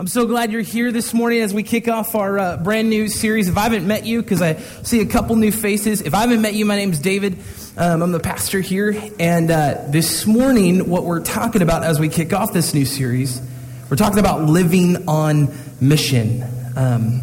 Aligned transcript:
I'm 0.00 0.06
so 0.06 0.24
glad 0.24 0.50
you're 0.50 0.62
here 0.62 0.92
this 0.92 1.12
morning 1.12 1.42
as 1.42 1.52
we 1.52 1.62
kick 1.62 1.86
off 1.86 2.14
our 2.14 2.38
uh, 2.38 2.56
brand 2.56 2.88
new 2.88 3.06
series. 3.06 3.48
If 3.48 3.58
I 3.58 3.64
haven't 3.64 3.86
met 3.86 4.06
you, 4.06 4.22
because 4.22 4.40
I 4.40 4.54
see 4.54 5.02
a 5.02 5.04
couple 5.04 5.36
new 5.36 5.52
faces, 5.52 6.00
if 6.00 6.14
I 6.14 6.22
haven't 6.22 6.40
met 6.40 6.54
you, 6.54 6.64
my 6.64 6.76
name 6.76 6.90
is 6.90 7.00
David. 7.00 7.36
Um, 7.76 8.00
I'm 8.00 8.10
the 8.10 8.18
pastor 8.18 8.62
here. 8.62 8.98
And 9.18 9.50
uh, 9.50 9.84
this 9.88 10.26
morning, 10.26 10.88
what 10.88 11.04
we're 11.04 11.22
talking 11.22 11.60
about 11.60 11.84
as 11.84 12.00
we 12.00 12.08
kick 12.08 12.32
off 12.32 12.54
this 12.54 12.72
new 12.72 12.86
series, 12.86 13.42
we're 13.90 13.98
talking 13.98 14.20
about 14.20 14.44
living 14.44 15.06
on 15.06 15.54
mission. 15.82 16.44
Um, 16.76 17.20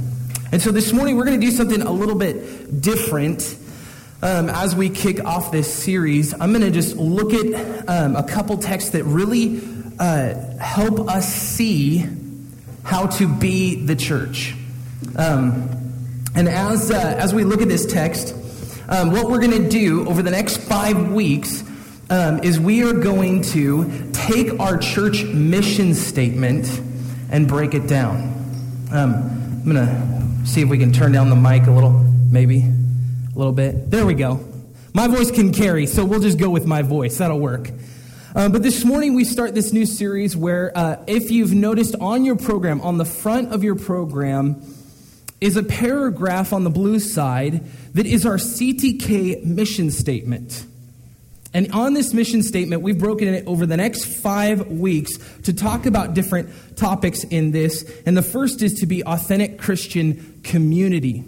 and 0.52 0.62
so 0.62 0.70
this 0.70 0.94
morning, 0.94 1.18
we're 1.18 1.26
going 1.26 1.42
to 1.42 1.46
do 1.48 1.52
something 1.52 1.82
a 1.82 1.92
little 1.92 2.14
bit 2.14 2.80
different. 2.80 3.58
Um, 4.22 4.52
as 4.52 4.76
we 4.76 4.92
kick 4.92 5.26
off 5.26 5.52
this 5.52 5.74
series, 5.74 6.32
I'm 6.40 6.52
going 6.52 6.62
to 6.62 6.70
just 6.70 6.96
look 6.96 7.34
at 7.34 7.90
um, 7.90 8.16
a 8.16 8.22
couple 8.22 8.56
texts 8.60 8.92
that 8.92 9.04
really 9.06 9.62
uh, 9.98 10.60
help 10.60 11.10
us 11.10 11.28
see 11.28 12.06
how 12.88 13.06
to 13.06 13.28
be 13.28 13.76
the 13.86 13.98
church. 13.98 14.56
Um, 15.18 15.70
and 16.34 16.48
as, 16.48 16.90
uh, 16.90 16.96
as 16.96 17.34
we 17.34 17.44
look 17.44 17.62
at 17.62 17.68
this 17.68 17.86
text, 17.86 18.34
um, 18.88 19.12
what 19.12 19.30
we're 19.30 19.42
going 19.42 19.62
to 19.62 19.68
do 19.68 20.08
over 20.08 20.24
the 20.24 20.32
next 20.32 20.56
five 20.56 21.12
weeks 21.12 21.66
um, 22.10 22.42
is 22.44 22.58
we 22.58 22.86
are 22.86 22.94
going 22.94 23.42
to 23.42 24.10
take 24.14 24.58
our 24.62 24.78
church 24.78 25.26
mission 25.26 25.96
statement 25.96 26.82
and 27.30 27.46
break 27.46 27.74
it 27.74 27.88
down. 27.88 28.34
Um, 28.94 29.16
I'm 29.66 29.74
going 29.74 29.86
to 29.86 30.48
see 30.48 30.62
if 30.62 30.70
we 30.70 30.78
can 30.78 30.94
turn 30.94 31.12
down 31.12 31.30
the 31.30 31.36
mic 31.36 31.68
a 31.68 31.72
little, 31.72 31.92
maybe 31.92 32.62
a 32.62 33.38
little 33.38 33.52
bit. 33.52 33.92
There 33.92 34.06
we 34.06 34.14
go. 34.14 34.40
My 34.94 35.08
voice 35.08 35.30
can 35.30 35.52
carry, 35.52 35.88
so 35.88 36.06
we'll 36.06 36.22
just 36.22 36.40
go 36.40 36.50
with 36.50 36.66
my 36.66 36.84
voice. 36.84 37.18
That'll 37.18 37.38
work. 37.38 37.70
Uh, 38.38 38.48
but 38.48 38.62
this 38.62 38.86
morning 38.86 39.16
we 39.16 39.24
start 39.24 39.56
this 39.56 39.74
new 39.74 39.84
series 39.84 40.38
where, 40.38 40.72
uh, 40.78 41.04
if 41.08 41.32
you've 41.32 41.56
noticed 41.56 41.96
on 42.00 42.24
your 42.24 42.36
program, 42.36 42.80
on 42.82 43.00
the 43.00 43.04
front 43.04 43.52
of 43.52 43.64
your 43.64 43.74
program, 43.74 44.62
is 45.42 45.58
a 45.58 45.64
paragraph 45.64 46.54
on 46.54 46.64
the 46.64 46.70
blue 46.70 47.00
side 47.00 47.66
that 47.96 48.06
is 48.06 48.28
our 48.28 48.38
CTK 48.38 49.44
mission 49.44 49.90
statement. 49.90 50.68
And 51.52 51.72
on 51.72 51.96
this 51.96 52.14
mission 52.14 52.44
statement, 52.44 52.84
we've 52.84 53.00
broken 53.00 53.28
it 53.28 53.48
over 53.48 53.66
the 53.66 53.76
next 53.76 54.06
five 54.06 54.68
weeks 54.68 55.18
to 55.46 55.52
talk 55.52 55.88
about 55.88 56.14
different 56.14 56.78
topics 56.78 57.24
in 57.24 57.50
this. 57.50 57.92
And 58.06 58.16
the 58.16 58.22
first 58.22 58.62
is 58.62 58.76
to 58.82 58.86
be 58.86 59.04
authentic 59.04 59.58
Christian 59.58 60.42
community. 60.44 61.26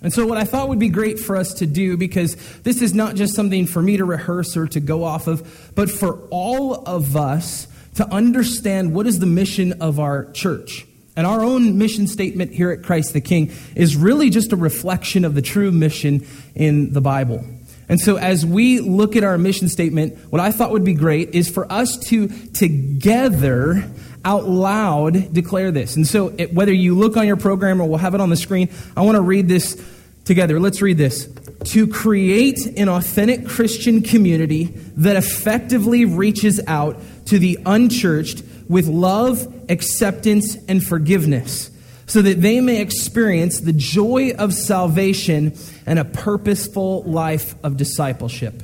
And 0.00 0.12
so, 0.12 0.26
what 0.26 0.38
I 0.38 0.44
thought 0.44 0.68
would 0.68 0.78
be 0.78 0.90
great 0.90 1.18
for 1.18 1.36
us 1.36 1.54
to 1.54 1.66
do, 1.66 1.96
because 1.96 2.36
this 2.62 2.82
is 2.82 2.94
not 2.94 3.16
just 3.16 3.34
something 3.34 3.66
for 3.66 3.82
me 3.82 3.96
to 3.96 4.04
rehearse 4.04 4.56
or 4.56 4.68
to 4.68 4.80
go 4.80 5.02
off 5.02 5.26
of, 5.26 5.72
but 5.74 5.90
for 5.90 6.20
all 6.30 6.74
of 6.74 7.16
us 7.16 7.66
to 7.96 8.06
understand 8.06 8.94
what 8.94 9.08
is 9.08 9.18
the 9.18 9.26
mission 9.26 9.82
of 9.82 9.98
our 9.98 10.30
church. 10.30 10.86
And 11.16 11.26
our 11.26 11.42
own 11.42 11.78
mission 11.78 12.06
statement 12.06 12.52
here 12.52 12.70
at 12.70 12.84
Christ 12.84 13.12
the 13.12 13.20
King 13.20 13.50
is 13.74 13.96
really 13.96 14.30
just 14.30 14.52
a 14.52 14.56
reflection 14.56 15.24
of 15.24 15.34
the 15.34 15.42
true 15.42 15.72
mission 15.72 16.24
in 16.54 16.92
the 16.92 17.00
Bible. 17.00 17.44
And 17.88 17.98
so, 17.98 18.16
as 18.18 18.46
we 18.46 18.78
look 18.78 19.16
at 19.16 19.24
our 19.24 19.36
mission 19.36 19.68
statement, 19.68 20.16
what 20.30 20.40
I 20.40 20.52
thought 20.52 20.70
would 20.70 20.84
be 20.84 20.94
great 20.94 21.34
is 21.34 21.48
for 21.50 21.70
us 21.72 21.98
to 22.08 22.28
together 22.28 23.90
out 24.28 24.46
loud 24.46 25.32
declare 25.32 25.70
this. 25.70 25.96
And 25.96 26.06
so, 26.06 26.34
it, 26.36 26.52
whether 26.52 26.72
you 26.72 26.94
look 26.94 27.16
on 27.16 27.26
your 27.26 27.38
program 27.38 27.80
or 27.80 27.88
we'll 27.88 27.96
have 27.96 28.14
it 28.14 28.20
on 28.20 28.28
the 28.28 28.36
screen, 28.36 28.68
I 28.94 29.00
want 29.00 29.16
to 29.16 29.22
read 29.22 29.48
this 29.48 29.82
together. 30.26 30.60
Let's 30.60 30.82
read 30.82 30.98
this. 30.98 31.26
To 31.64 31.86
create 31.86 32.66
an 32.78 32.90
authentic 32.90 33.46
Christian 33.46 34.02
community 34.02 34.64
that 34.98 35.16
effectively 35.16 36.04
reaches 36.04 36.60
out 36.66 37.00
to 37.26 37.38
the 37.38 37.58
unchurched 37.64 38.42
with 38.68 38.86
love, 38.86 39.46
acceptance, 39.70 40.58
and 40.68 40.84
forgiveness, 40.84 41.70
so 42.06 42.20
that 42.20 42.42
they 42.42 42.60
may 42.60 42.82
experience 42.82 43.60
the 43.60 43.72
joy 43.72 44.32
of 44.38 44.52
salvation 44.52 45.56
and 45.86 45.98
a 45.98 46.04
purposeful 46.04 47.02
life 47.04 47.54
of 47.64 47.78
discipleship. 47.78 48.62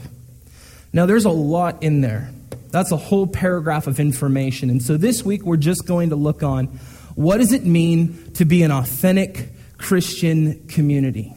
Now, 0.93 1.07
there's 1.07 1.25
a 1.25 1.31
lot 1.31 1.83
in 1.83 2.03
there. 2.03 2.34
That's 2.75 2.91
a 2.91 2.97
whole 2.97 3.29
paragraph 3.29 3.87
of 3.87 4.01
information. 4.01 4.69
And 4.69 4.83
so 4.83 4.97
this 4.97 5.25
week 5.25 5.45
we're 5.45 5.57
just 5.57 5.87
going 5.87 6.11
to 6.11 6.17
look 6.17 6.43
on 6.43 6.67
what 7.15 7.37
does 7.37 7.53
it 7.53 7.65
mean 7.65 8.33
to 8.33 8.45
be 8.45 8.65
an 8.65 8.73
authentic 8.73 9.51
Christian 9.79 10.67
community? 10.67 11.33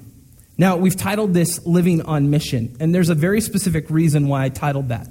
Now, 0.57 0.77
we've 0.77 0.95
titled 0.95 1.35
this 1.35 1.63
Living 1.63 2.01
on 2.01 2.31
Mission, 2.31 2.75
and 2.79 2.95
there's 2.95 3.09
a 3.09 3.13
very 3.13 3.39
specific 3.41 3.91
reason 3.91 4.27
why 4.27 4.45
I 4.45 4.49
titled 4.49 4.89
that. 4.89 5.07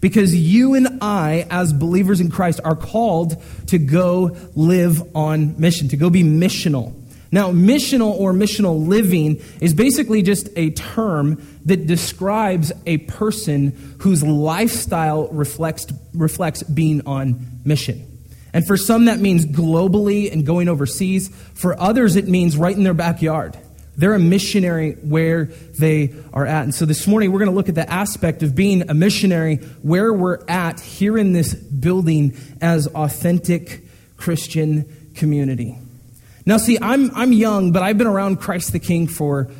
Because 0.00 0.34
you 0.34 0.74
and 0.74 0.98
I, 1.00 1.46
as 1.50 1.72
believers 1.72 2.20
in 2.20 2.32
Christ, 2.32 2.58
are 2.64 2.74
called 2.74 3.40
to 3.68 3.78
go 3.78 4.36
live 4.56 5.14
on 5.14 5.60
mission, 5.60 5.86
to 5.90 5.96
go 5.96 6.10
be 6.10 6.24
missional. 6.24 6.99
Now, 7.32 7.52
missional 7.52 8.12
or 8.18 8.32
missional 8.32 8.88
living 8.88 9.40
is 9.60 9.72
basically 9.72 10.22
just 10.22 10.48
a 10.56 10.70
term 10.70 11.40
that 11.66 11.86
describes 11.86 12.72
a 12.86 12.98
person 12.98 13.96
whose 14.00 14.22
lifestyle 14.24 15.28
reflects, 15.28 15.86
reflects 16.12 16.62
being 16.64 17.06
on 17.06 17.60
mission. 17.64 18.06
And 18.52 18.66
for 18.66 18.76
some, 18.76 19.04
that 19.04 19.20
means 19.20 19.46
globally 19.46 20.32
and 20.32 20.44
going 20.44 20.68
overseas. 20.68 21.28
For 21.54 21.78
others, 21.80 22.16
it 22.16 22.26
means 22.26 22.56
right 22.56 22.76
in 22.76 22.82
their 22.82 22.94
backyard. 22.94 23.56
They're 23.96 24.14
a 24.14 24.18
missionary 24.18 24.92
where 24.94 25.44
they 25.78 26.14
are 26.32 26.46
at. 26.46 26.64
And 26.64 26.74
so 26.74 26.84
this 26.84 27.06
morning, 27.06 27.30
we're 27.30 27.38
going 27.38 27.50
to 27.50 27.54
look 27.54 27.68
at 27.68 27.74
the 27.76 27.88
aspect 27.88 28.42
of 28.42 28.56
being 28.56 28.90
a 28.90 28.94
missionary 28.94 29.56
where 29.82 30.12
we're 30.12 30.38
at 30.48 30.80
here 30.80 31.16
in 31.16 31.32
this 31.32 31.54
building 31.54 32.36
as 32.60 32.88
authentic 32.88 33.82
Christian 34.16 35.12
community. 35.14 35.76
Now, 36.46 36.56
see, 36.56 36.78
I'm, 36.80 37.14
I'm 37.14 37.32
young, 37.32 37.72
but 37.72 37.82
I've 37.82 37.98
been 37.98 38.06
around 38.06 38.40
Christ 38.40 38.72
the 38.72 38.78
King 38.78 39.06
for 39.06 39.50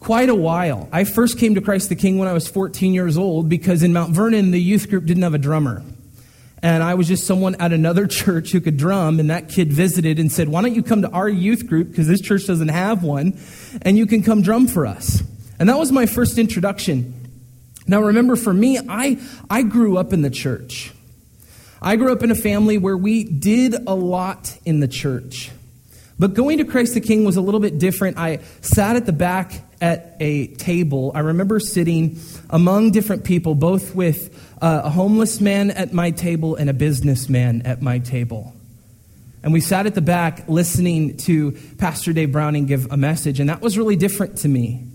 quite 0.00 0.28
a 0.28 0.34
while. 0.34 0.88
I 0.92 1.04
first 1.04 1.38
came 1.38 1.54
to 1.54 1.60
Christ 1.60 1.88
the 1.88 1.96
King 1.96 2.18
when 2.18 2.28
I 2.28 2.32
was 2.32 2.48
14 2.48 2.92
years 2.92 3.16
old 3.16 3.48
because 3.48 3.82
in 3.82 3.92
Mount 3.92 4.12
Vernon, 4.12 4.50
the 4.50 4.60
youth 4.60 4.88
group 4.90 5.04
didn't 5.04 5.22
have 5.22 5.34
a 5.34 5.38
drummer. 5.38 5.82
And 6.62 6.82
I 6.82 6.94
was 6.94 7.08
just 7.08 7.26
someone 7.26 7.54
at 7.56 7.72
another 7.72 8.06
church 8.08 8.52
who 8.52 8.60
could 8.60 8.76
drum, 8.76 9.20
and 9.20 9.30
that 9.30 9.48
kid 9.48 9.72
visited 9.72 10.18
and 10.18 10.30
said, 10.30 10.48
Why 10.48 10.62
don't 10.62 10.74
you 10.74 10.82
come 10.82 11.02
to 11.02 11.10
our 11.10 11.28
youth 11.28 11.66
group? 11.66 11.88
Because 11.88 12.06
this 12.06 12.20
church 12.20 12.46
doesn't 12.46 12.68
have 12.68 13.02
one, 13.02 13.38
and 13.82 13.96
you 13.96 14.06
can 14.06 14.22
come 14.22 14.42
drum 14.42 14.66
for 14.66 14.86
us. 14.86 15.22
And 15.58 15.68
that 15.68 15.78
was 15.78 15.92
my 15.92 16.06
first 16.06 16.38
introduction. 16.38 17.14
Now, 17.86 18.02
remember, 18.02 18.36
for 18.36 18.52
me, 18.52 18.78
I, 18.78 19.18
I 19.48 19.62
grew 19.62 19.96
up 19.96 20.12
in 20.12 20.22
the 20.22 20.30
church. 20.30 20.92
I 21.82 21.96
grew 21.96 22.12
up 22.12 22.22
in 22.22 22.30
a 22.30 22.34
family 22.34 22.76
where 22.76 22.96
we 22.96 23.24
did 23.24 23.74
a 23.86 23.94
lot 23.94 24.58
in 24.66 24.80
the 24.80 24.88
church. 24.88 25.50
But 26.20 26.34
going 26.34 26.58
to 26.58 26.66
Christ 26.66 26.92
the 26.92 27.00
King 27.00 27.24
was 27.24 27.36
a 27.36 27.40
little 27.40 27.60
bit 27.60 27.78
different. 27.78 28.18
I 28.18 28.40
sat 28.60 28.94
at 28.94 29.06
the 29.06 29.12
back 29.12 29.64
at 29.80 30.18
a 30.20 30.48
table. 30.48 31.12
I 31.14 31.20
remember 31.20 31.58
sitting 31.58 32.20
among 32.50 32.90
different 32.90 33.24
people, 33.24 33.54
both 33.54 33.94
with 33.94 34.54
uh, 34.60 34.82
a 34.84 34.90
homeless 34.90 35.40
man 35.40 35.70
at 35.70 35.94
my 35.94 36.10
table 36.10 36.56
and 36.56 36.68
a 36.68 36.74
businessman 36.74 37.62
at 37.62 37.80
my 37.80 38.00
table. 38.00 38.52
And 39.42 39.54
we 39.54 39.62
sat 39.62 39.86
at 39.86 39.94
the 39.94 40.02
back 40.02 40.46
listening 40.46 41.16
to 41.18 41.52
Pastor 41.78 42.12
Dave 42.12 42.32
Browning 42.32 42.66
give 42.66 42.92
a 42.92 42.98
message, 42.98 43.40
and 43.40 43.48
that 43.48 43.62
was 43.62 43.78
really 43.78 43.96
different 43.96 44.36
to 44.38 44.48
me. 44.48 44.86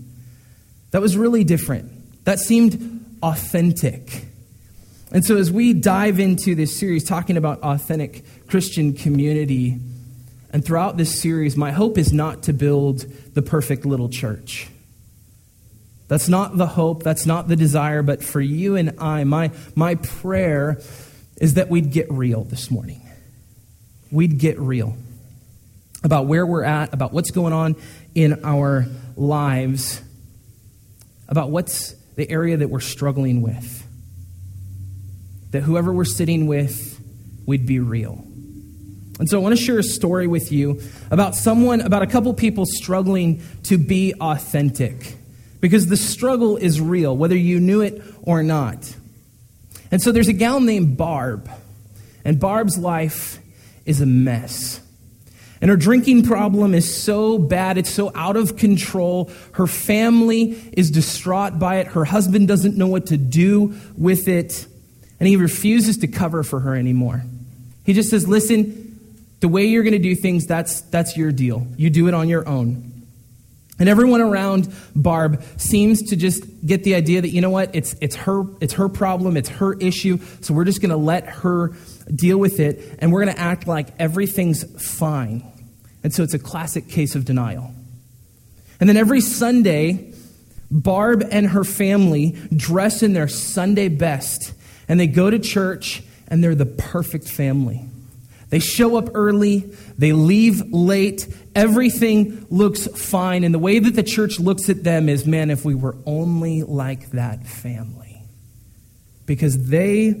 That 0.92 1.02
was 1.02 1.16
really 1.16 1.42
different. 1.42 2.24
That 2.24 2.38
seemed 2.38 3.04
authentic. 3.20 4.26
And 5.10 5.24
so, 5.24 5.36
as 5.36 5.50
we 5.50 5.72
dive 5.72 6.20
into 6.20 6.54
this 6.54 6.76
series 6.76 7.02
talking 7.02 7.36
about 7.36 7.62
authentic 7.62 8.24
Christian 8.46 8.92
community, 8.92 9.80
and 10.56 10.64
throughout 10.64 10.96
this 10.96 11.20
series, 11.20 11.54
my 11.54 11.70
hope 11.70 11.98
is 11.98 12.14
not 12.14 12.44
to 12.44 12.54
build 12.54 13.00
the 13.34 13.42
perfect 13.42 13.84
little 13.84 14.08
church. 14.08 14.68
That's 16.08 16.30
not 16.30 16.56
the 16.56 16.66
hope, 16.66 17.02
that's 17.02 17.26
not 17.26 17.46
the 17.46 17.56
desire, 17.56 18.02
but 18.02 18.24
for 18.24 18.40
you 18.40 18.74
and 18.74 18.98
I, 18.98 19.24
my, 19.24 19.50
my 19.74 19.96
prayer 19.96 20.80
is 21.38 21.54
that 21.54 21.68
we'd 21.68 21.92
get 21.92 22.10
real 22.10 22.44
this 22.44 22.70
morning. 22.70 23.02
We'd 24.10 24.38
get 24.38 24.58
real 24.58 24.96
about 26.02 26.24
where 26.24 26.46
we're 26.46 26.64
at, 26.64 26.94
about 26.94 27.12
what's 27.12 27.32
going 27.32 27.52
on 27.52 27.76
in 28.14 28.42
our 28.42 28.86
lives, 29.14 30.00
about 31.28 31.50
what's 31.50 31.92
the 32.14 32.30
area 32.30 32.56
that 32.56 32.70
we're 32.70 32.80
struggling 32.80 33.42
with. 33.42 33.86
That 35.50 35.64
whoever 35.64 35.92
we're 35.92 36.06
sitting 36.06 36.46
with, 36.46 36.98
we'd 37.44 37.66
be 37.66 37.78
real. 37.78 38.25
And 39.18 39.28
so 39.28 39.38
I 39.38 39.42
want 39.42 39.56
to 39.56 39.62
share 39.62 39.78
a 39.78 39.82
story 39.82 40.26
with 40.26 40.52
you 40.52 40.80
about 41.10 41.34
someone, 41.34 41.80
about 41.80 42.02
a 42.02 42.06
couple 42.06 42.32
people 42.34 42.66
struggling 42.66 43.42
to 43.64 43.78
be 43.78 44.14
authentic 44.20 45.16
because 45.60 45.86
the 45.86 45.96
struggle 45.96 46.56
is 46.56 46.80
real, 46.80 47.16
whether 47.16 47.36
you 47.36 47.58
knew 47.60 47.80
it 47.80 48.02
or 48.22 48.42
not. 48.42 48.94
And 49.90 50.02
so 50.02 50.12
there's 50.12 50.28
a 50.28 50.32
gal 50.32 50.60
named 50.60 50.96
Barb, 50.96 51.50
and 52.24 52.38
Barb's 52.38 52.76
life 52.76 53.38
is 53.84 54.00
a 54.00 54.06
mess. 54.06 54.80
And 55.60 55.70
her 55.70 55.76
drinking 55.76 56.24
problem 56.24 56.74
is 56.74 56.94
so 56.94 57.38
bad, 57.38 57.78
it's 57.78 57.90
so 57.90 58.12
out 58.14 58.36
of 58.36 58.56
control. 58.56 59.30
Her 59.52 59.66
family 59.66 60.52
is 60.72 60.90
distraught 60.90 61.58
by 61.58 61.76
it. 61.76 61.86
Her 61.88 62.04
husband 62.04 62.46
doesn't 62.46 62.76
know 62.76 62.88
what 62.88 63.06
to 63.06 63.16
do 63.16 63.74
with 63.96 64.28
it, 64.28 64.66
and 65.18 65.26
he 65.26 65.36
refuses 65.36 65.96
to 65.98 66.08
cover 66.08 66.42
for 66.42 66.60
her 66.60 66.74
anymore. 66.74 67.24
He 67.84 67.94
just 67.94 68.10
says, 68.10 68.28
Listen, 68.28 68.85
The 69.40 69.48
way 69.48 69.66
you're 69.66 69.82
going 69.82 69.92
to 69.92 69.98
do 69.98 70.14
things, 70.14 70.46
that's, 70.46 70.80
that's 70.82 71.16
your 71.16 71.32
deal. 71.32 71.66
You 71.76 71.90
do 71.90 72.08
it 72.08 72.14
on 72.14 72.28
your 72.28 72.48
own. 72.48 72.96
And 73.78 73.88
everyone 73.88 74.22
around 74.22 74.72
Barb 74.94 75.42
seems 75.58 76.02
to 76.04 76.16
just 76.16 76.44
get 76.66 76.82
the 76.82 76.94
idea 76.94 77.20
that, 77.20 77.28
you 77.28 77.42
know 77.42 77.50
what, 77.50 77.74
it's, 77.74 77.94
it's, 78.00 78.16
her, 78.16 78.44
it's 78.60 78.74
her 78.74 78.88
problem, 78.88 79.36
it's 79.36 79.50
her 79.50 79.74
issue, 79.74 80.18
so 80.40 80.54
we're 80.54 80.64
just 80.64 80.80
going 80.80 80.90
to 80.90 80.96
let 80.96 81.28
her 81.28 81.72
deal 82.14 82.38
with 82.38 82.58
it, 82.58 82.96
and 83.00 83.12
we're 83.12 83.22
going 83.22 83.34
to 83.34 83.40
act 83.40 83.66
like 83.66 83.88
everything's 83.98 84.64
fine. 84.82 85.44
And 86.02 86.14
so 86.14 86.22
it's 86.22 86.32
a 86.32 86.38
classic 86.38 86.88
case 86.88 87.14
of 87.14 87.26
denial. 87.26 87.74
And 88.80 88.88
then 88.88 88.96
every 88.96 89.20
Sunday, 89.20 90.14
Barb 90.70 91.24
and 91.30 91.48
her 91.48 91.64
family 91.64 92.38
dress 92.54 93.02
in 93.02 93.12
their 93.12 93.28
Sunday 93.28 93.88
best, 93.88 94.54
and 94.88 94.98
they 94.98 95.06
go 95.06 95.28
to 95.28 95.38
church, 95.38 96.02
and 96.28 96.42
they're 96.42 96.54
the 96.54 96.64
perfect 96.64 97.28
family. 97.28 97.84
They 98.48 98.60
show 98.60 98.96
up 98.96 99.10
early, 99.14 99.70
they 99.98 100.12
leave 100.12 100.72
late, 100.72 101.26
everything 101.54 102.46
looks 102.48 102.86
fine. 102.86 103.42
And 103.42 103.52
the 103.52 103.58
way 103.58 103.78
that 103.78 103.94
the 103.96 104.04
church 104.04 104.38
looks 104.38 104.68
at 104.68 104.84
them 104.84 105.08
is 105.08 105.26
man, 105.26 105.50
if 105.50 105.64
we 105.64 105.74
were 105.74 105.96
only 106.06 106.62
like 106.62 107.10
that 107.10 107.46
family. 107.46 108.22
Because 109.26 109.68
they 109.68 110.14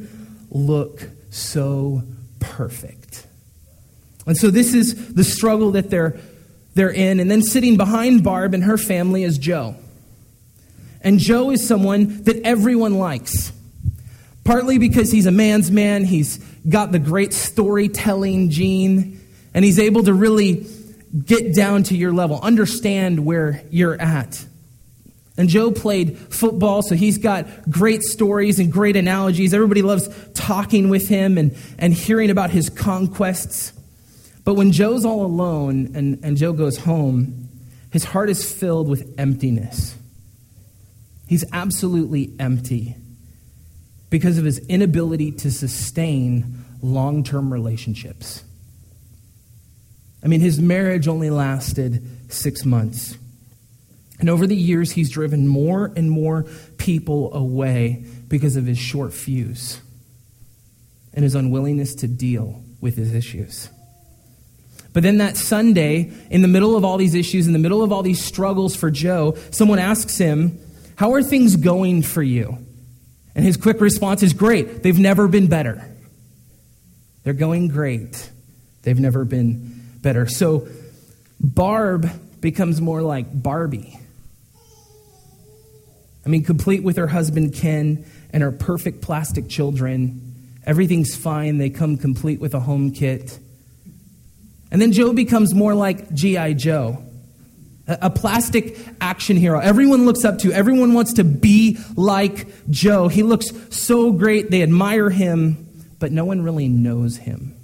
look 0.50 1.08
so 1.30 2.02
perfect. 2.40 3.26
And 4.26 4.36
so 4.36 4.50
this 4.50 4.74
is 4.74 5.14
the 5.14 5.22
struggle 5.22 5.72
that 5.72 5.88
they're, 5.88 6.18
they're 6.74 6.90
in. 6.90 7.20
And 7.20 7.30
then 7.30 7.42
sitting 7.42 7.76
behind 7.76 8.24
Barb 8.24 8.54
and 8.54 8.64
her 8.64 8.76
family 8.76 9.22
is 9.22 9.38
Joe. 9.38 9.76
And 11.00 11.20
Joe 11.20 11.50
is 11.50 11.66
someone 11.66 12.24
that 12.24 12.42
everyone 12.42 12.94
likes. 12.94 13.52
Partly 14.46 14.78
because 14.78 15.10
he's 15.10 15.26
a 15.26 15.32
man's 15.32 15.72
man, 15.72 16.04
he's 16.04 16.38
got 16.68 16.92
the 16.92 17.00
great 17.00 17.32
storytelling 17.32 18.50
gene, 18.50 19.20
and 19.52 19.64
he's 19.64 19.80
able 19.80 20.04
to 20.04 20.14
really 20.14 20.64
get 21.24 21.52
down 21.52 21.82
to 21.82 21.96
your 21.96 22.12
level, 22.12 22.38
understand 22.40 23.26
where 23.26 23.64
you're 23.70 24.00
at. 24.00 24.46
And 25.36 25.48
Joe 25.48 25.72
played 25.72 26.16
football, 26.16 26.82
so 26.82 26.94
he's 26.94 27.18
got 27.18 27.48
great 27.68 28.04
stories 28.04 28.60
and 28.60 28.72
great 28.72 28.94
analogies. 28.94 29.52
Everybody 29.52 29.82
loves 29.82 30.08
talking 30.34 30.90
with 30.90 31.08
him 31.08 31.38
and, 31.38 31.56
and 31.76 31.92
hearing 31.92 32.30
about 32.30 32.50
his 32.50 32.70
conquests. 32.70 33.72
But 34.44 34.54
when 34.54 34.70
Joe's 34.70 35.04
all 35.04 35.26
alone 35.26 35.90
and, 35.96 36.20
and 36.22 36.36
Joe 36.36 36.52
goes 36.52 36.78
home, 36.78 37.48
his 37.90 38.04
heart 38.04 38.30
is 38.30 38.50
filled 38.50 38.88
with 38.88 39.12
emptiness. 39.18 39.96
He's 41.26 41.44
absolutely 41.52 42.32
empty 42.38 42.94
because 44.10 44.38
of 44.38 44.44
his 44.44 44.58
inability 44.68 45.32
to 45.32 45.50
sustain 45.50 46.64
long 46.82 47.24
term 47.24 47.52
relationships. 47.52 48.44
I 50.22 50.28
mean, 50.28 50.40
his 50.40 50.60
marriage 50.60 51.08
only 51.08 51.30
lasted 51.30 52.04
six 52.32 52.64
months. 52.64 53.16
And 54.18 54.30
over 54.30 54.46
the 54.46 54.56
years, 54.56 54.92
he's 54.92 55.10
driven 55.10 55.46
more 55.46 55.92
and 55.96 56.10
more 56.10 56.44
people 56.78 57.34
away 57.34 58.04
because 58.28 58.56
of 58.56 58.66
his 58.66 58.78
short 58.78 59.12
fuse 59.12 59.80
and 61.12 61.22
his 61.22 61.34
unwillingness 61.34 61.94
to 61.96 62.08
deal 62.08 62.62
with 62.80 62.96
his 62.96 63.12
issues. 63.12 63.68
But 64.92 65.02
then 65.02 65.18
that 65.18 65.36
Sunday, 65.36 66.10
in 66.30 66.40
the 66.40 66.48
middle 66.48 66.76
of 66.76 66.84
all 66.84 66.96
these 66.96 67.14
issues, 67.14 67.46
in 67.46 67.52
the 67.52 67.58
middle 67.58 67.82
of 67.82 67.92
all 67.92 68.02
these 68.02 68.24
struggles 68.24 68.74
for 68.74 68.90
Joe, 68.90 69.36
someone 69.50 69.78
asks 69.78 70.16
him, 70.16 70.58
How 70.96 71.12
are 71.12 71.22
things 71.22 71.56
going 71.56 72.02
for 72.02 72.22
you? 72.22 72.65
And 73.36 73.44
his 73.44 73.56
quick 73.56 73.80
response 73.80 74.24
is, 74.24 74.32
Great. 74.32 74.82
They've 74.82 74.98
never 74.98 75.28
been 75.28 75.46
better. 75.46 75.88
They're 77.22 77.34
going 77.34 77.68
great. 77.68 78.30
They've 78.82 78.98
never 78.98 79.24
been 79.24 79.82
better. 80.00 80.26
So 80.26 80.66
Barb 81.38 82.08
becomes 82.40 82.80
more 82.80 83.02
like 83.02 83.26
Barbie. 83.30 83.98
I 86.24 86.28
mean, 86.28 86.44
complete 86.44 86.82
with 86.82 86.96
her 86.96 87.06
husband 87.06 87.54
Ken 87.54 88.04
and 88.30 88.42
her 88.42 88.52
perfect 88.52 89.02
plastic 89.02 89.48
children. 89.48 90.50
Everything's 90.64 91.14
fine. 91.14 91.58
They 91.58 91.70
come 91.70 91.98
complete 91.98 92.40
with 92.40 92.54
a 92.54 92.60
home 92.60 92.90
kit. 92.92 93.38
And 94.70 94.80
then 94.80 94.92
Joe 94.92 95.12
becomes 95.12 95.54
more 95.54 95.74
like 95.74 96.12
G.I. 96.12 96.54
Joe, 96.54 97.04
a 97.88 98.10
plastic 98.10 98.78
action 99.00 99.36
hero. 99.36 99.60
Everyone 99.60 100.06
looks 100.06 100.24
up 100.24 100.38
to, 100.38 100.52
everyone 100.52 100.94
wants 100.94 101.14
to 101.14 101.24
be 101.24 101.78
like 101.94 102.46
Joe. 102.68 103.08
He 103.08 103.22
looks 103.22 103.46
so 103.70 104.12
great. 104.12 104.50
They 104.50 104.62
admire 104.62 105.10
him, 105.10 105.68
but 105.98 106.10
no 106.12 106.24
one 106.24 106.42
really 106.42 106.68
knows 106.68 107.16
him. 107.16 107.54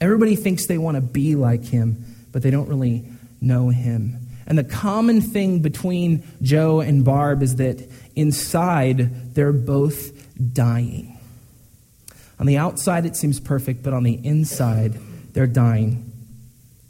Everybody 0.00 0.36
thinks 0.36 0.66
they 0.66 0.78
want 0.78 0.96
to 0.96 1.00
be 1.00 1.34
like 1.34 1.64
him, 1.64 2.04
but 2.32 2.42
they 2.42 2.50
don't 2.50 2.68
really 2.68 3.04
know 3.40 3.70
him. 3.70 4.18
And 4.46 4.58
the 4.58 4.64
common 4.64 5.20
thing 5.20 5.60
between 5.60 6.22
Joe 6.42 6.80
and 6.80 7.04
Barb 7.04 7.42
is 7.42 7.56
that 7.56 7.88
inside 8.16 9.34
they're 9.34 9.52
both 9.52 10.54
dying. 10.54 11.18
On 12.38 12.46
the 12.46 12.56
outside, 12.56 13.06
it 13.06 13.16
seems 13.16 13.38
perfect, 13.38 13.82
but 13.82 13.92
on 13.92 14.02
the 14.02 14.18
inside, 14.24 14.98
they're 15.32 15.46
dying 15.46 16.10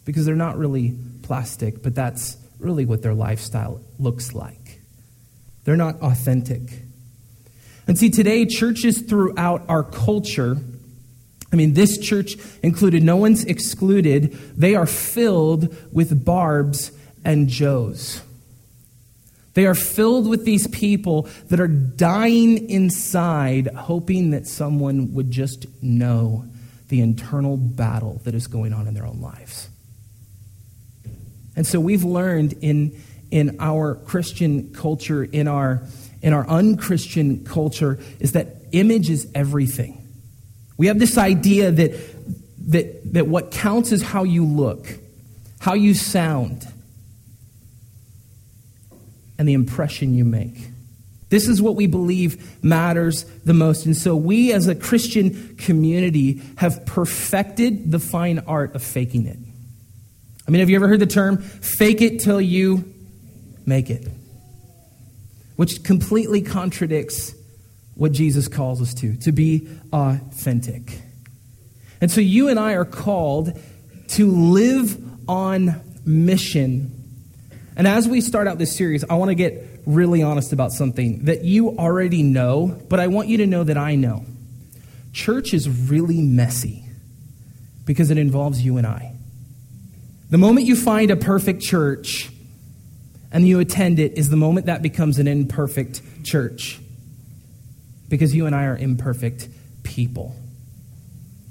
because 0.05 0.25
they're 0.25 0.37
not 0.37 0.57
really 0.57 0.97
plastic, 1.31 1.81
but 1.81 1.95
that's 1.95 2.37
really 2.59 2.85
what 2.85 3.03
their 3.03 3.15
lifestyle 3.15 3.81
looks 4.01 4.35
like. 4.35 4.81
They're 5.63 5.77
not 5.77 6.01
authentic. 6.01 6.63
And 7.87 7.97
see, 7.97 8.11
today, 8.11 8.47
churches 8.47 9.03
throughout 9.03 9.63
our 9.69 9.85
culture 9.85 10.57
I 11.53 11.57
mean, 11.57 11.75
this 11.75 11.99
church 11.99 12.37
included, 12.63 13.03
no 13.03 13.17
one's 13.17 13.45
excluded. 13.45 14.33
They 14.57 14.77
are 14.77 14.87
filled 14.87 15.77
with 15.93 16.25
Barbs 16.25 16.93
and 17.25 17.49
Joes. 17.49 18.23
They 19.55 19.67
are 19.67 19.75
filled 19.75 20.29
with 20.29 20.45
these 20.45 20.69
people 20.69 21.29
that 21.49 21.59
are 21.59 21.67
dying 21.67 22.71
inside, 22.71 23.67
hoping 23.67 24.31
that 24.31 24.47
someone 24.47 25.13
would 25.15 25.33
just 25.33 25.67
know 25.83 26.45
the 26.87 27.01
internal 27.01 27.57
battle 27.57 28.21
that 28.23 28.37
is 28.37 28.47
going 28.47 28.73
on 28.73 28.87
in 28.87 28.95
their 28.95 29.07
own 29.07 29.21
lives. 29.21 29.70
And 31.61 31.67
so 31.67 31.79
we've 31.79 32.05
learned 32.05 32.55
in, 32.63 32.99
in 33.31 33.59
our 33.61 33.97
Christian 33.97 34.73
culture, 34.73 35.23
in 35.23 35.47
our, 35.47 35.83
in 36.23 36.33
our 36.33 36.49
unchristian 36.49 37.45
culture, 37.45 37.99
is 38.19 38.33
that 38.33 38.57
image 38.73 39.11
is 39.11 39.31
everything. 39.35 40.09
We 40.79 40.87
have 40.87 40.99
this 40.99 41.19
idea 41.19 41.71
that, 41.71 41.93
that, 42.71 43.13
that 43.13 43.27
what 43.27 43.51
counts 43.51 43.93
is 43.93 44.03
how 44.03 44.25
you 44.25 44.47
look, 44.47 44.87
how 45.59 45.75
you 45.75 45.93
sound, 45.93 46.67
and 49.39 49.47
the 49.47 49.53
impression 49.53 50.15
you 50.15 50.25
make. 50.25 50.57
This 51.29 51.47
is 51.47 51.61
what 51.61 51.77
we 51.77 51.87
believe 51.87 52.65
matters 52.65 53.25
the 53.45 53.53
most. 53.53 53.85
And 53.85 53.95
so 53.95 54.17
we 54.17 54.51
as 54.55 54.67
a 54.67 54.75
Christian 54.75 55.57
community 55.57 56.41
have 56.57 56.87
perfected 56.87 57.93
the 57.93 57.99
fine 57.99 58.39
art 58.47 58.75
of 58.75 58.83
faking 58.83 59.27
it. 59.27 59.37
I 60.51 60.53
mean, 60.53 60.59
have 60.59 60.69
you 60.69 60.75
ever 60.75 60.89
heard 60.89 60.99
the 60.99 61.07
term 61.07 61.39
fake 61.39 62.03
it 62.03 62.19
till 62.19 62.41
you 62.41 62.93
make 63.67 63.89
it? 63.89 64.05
Which 65.55 65.85
completely 65.85 66.43
contradicts 66.43 67.37
what 67.95 68.11
Jesus 68.11 68.49
calls 68.49 68.83
us 68.83 68.93
to, 68.95 69.17
to 69.19 69.31
be 69.31 69.69
authentic. 69.93 71.03
And 72.01 72.11
so 72.11 72.21
you 72.21 72.49
and 72.49 72.59
I 72.59 72.73
are 72.73 72.85
called 72.85 73.57
to 74.09 74.29
live 74.29 75.01
on 75.29 75.81
mission. 76.05 77.01
And 77.77 77.87
as 77.87 78.09
we 78.09 78.21
start 78.21 78.49
out 78.49 78.59
this 78.59 78.77
series, 78.77 79.05
I 79.05 79.15
want 79.15 79.29
to 79.29 79.37
get 79.37 79.83
really 79.87 80.21
honest 80.21 80.53
about 80.53 80.73
something 80.73 81.27
that 81.27 81.45
you 81.45 81.79
already 81.79 82.25
know, 82.25 82.77
but 82.89 82.99
I 82.99 83.07
want 83.07 83.29
you 83.29 83.37
to 83.37 83.47
know 83.47 83.63
that 83.63 83.79
I 83.79 83.95
know. 83.95 84.25
Church 85.13 85.55
is 85.55 85.69
really 85.89 86.21
messy 86.21 86.87
because 87.85 88.11
it 88.11 88.19
involves 88.19 88.65
you 88.65 88.79
and 88.79 88.87
I. 88.89 89.15
The 90.31 90.39
moment 90.39 90.67
you 90.67 90.77
find 90.77 91.11
a 91.11 91.17
perfect 91.17 91.61
church 91.61 92.31
and 93.33 93.47
you 93.47 93.59
attend 93.59 93.99
it 93.99 94.17
is 94.17 94.31
the 94.31 94.37
moment 94.37 94.67
that 94.67 94.81
becomes 94.81 95.19
an 95.19 95.27
imperfect 95.27 96.03
church 96.25 96.81
because 98.09 98.35
you 98.35 98.47
and 98.47 98.55
I 98.55 98.67
are 98.67 98.77
imperfect 98.77 99.49
people. 99.83 100.37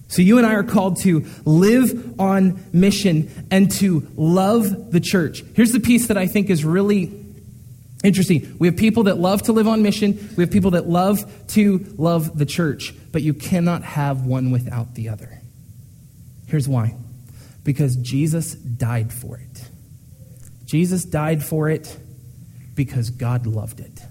So 0.07 0.21
you 0.21 0.37
and 0.37 0.47
I 0.47 0.53
are 0.53 0.63
called 0.63 1.01
to 1.01 1.25
live 1.43 2.19
on 2.19 2.63
mission 2.71 3.47
and 3.51 3.69
to 3.73 4.07
love 4.15 4.91
the 4.91 4.99
church. 5.01 5.43
Here's 5.55 5.71
the 5.71 5.79
piece 5.81 6.07
that 6.07 6.17
I 6.17 6.27
think 6.27 6.49
is 6.49 6.63
really 6.63 7.13
interesting. 8.03 8.55
We 8.59 8.67
have 8.67 8.77
people 8.77 9.03
that 9.03 9.17
love 9.17 9.43
to 9.43 9.51
live 9.51 9.67
on 9.67 9.83
mission, 9.83 10.33
we 10.37 10.43
have 10.43 10.51
people 10.51 10.71
that 10.71 10.87
love 10.87 11.19
to 11.49 11.85
love 11.97 12.37
the 12.37 12.45
church, 12.45 12.93
but 13.11 13.23
you 13.23 13.33
cannot 13.33 13.83
have 13.83 14.25
one 14.25 14.51
without 14.51 14.95
the 14.95 15.09
other. 15.09 15.41
Here's 16.47 16.67
why 16.67 16.95
because 17.63 17.95
Jesus 17.97 18.53
died 18.55 19.11
for 19.11 19.37
it. 19.37 19.69
Jesus 20.65 21.03
died 21.03 21.43
for 21.43 21.69
it 21.69 21.97
because 22.75 23.09
God 23.09 23.45
loved 23.45 23.79
it. 23.79 24.01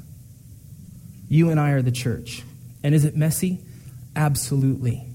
You 1.28 1.50
and 1.50 1.60
I 1.60 1.70
are 1.70 1.82
the 1.82 1.92
church. 1.92 2.42
And 2.82 2.94
is 2.94 3.04
it 3.04 3.16
messy? 3.16 3.60
Absolutely. 4.16 5.06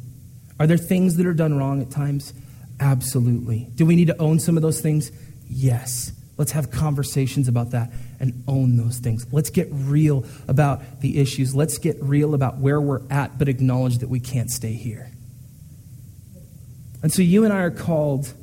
Are 0.59 0.67
there 0.67 0.77
things 0.77 1.17
that 1.17 1.25
are 1.25 1.33
done 1.33 1.57
wrong 1.57 1.81
at 1.81 1.91
times? 1.91 2.33
Absolutely. 2.79 3.69
Do 3.75 3.85
we 3.85 3.95
need 3.95 4.07
to 4.07 4.17
own 4.17 4.39
some 4.39 4.57
of 4.57 4.63
those 4.63 4.81
things? 4.81 5.11
Yes. 5.49 6.11
Let's 6.37 6.51
have 6.53 6.71
conversations 6.71 7.47
about 7.47 7.71
that 7.71 7.91
and 8.19 8.43
own 8.47 8.77
those 8.77 8.99
things. 8.99 9.25
Let's 9.31 9.49
get 9.49 9.67
real 9.71 10.25
about 10.47 11.01
the 11.01 11.19
issues. 11.19 11.55
Let's 11.55 11.77
get 11.77 12.01
real 12.01 12.33
about 12.33 12.57
where 12.57 12.81
we're 12.81 13.01
at, 13.09 13.37
but 13.37 13.49
acknowledge 13.49 13.99
that 13.99 14.09
we 14.09 14.19
can't 14.19 14.49
stay 14.49 14.73
here. 14.73 15.11
And 17.03 17.11
so 17.11 17.21
you 17.21 17.43
and 17.43 17.53
I 17.53 17.57
are 17.57 17.71
called 17.71 18.33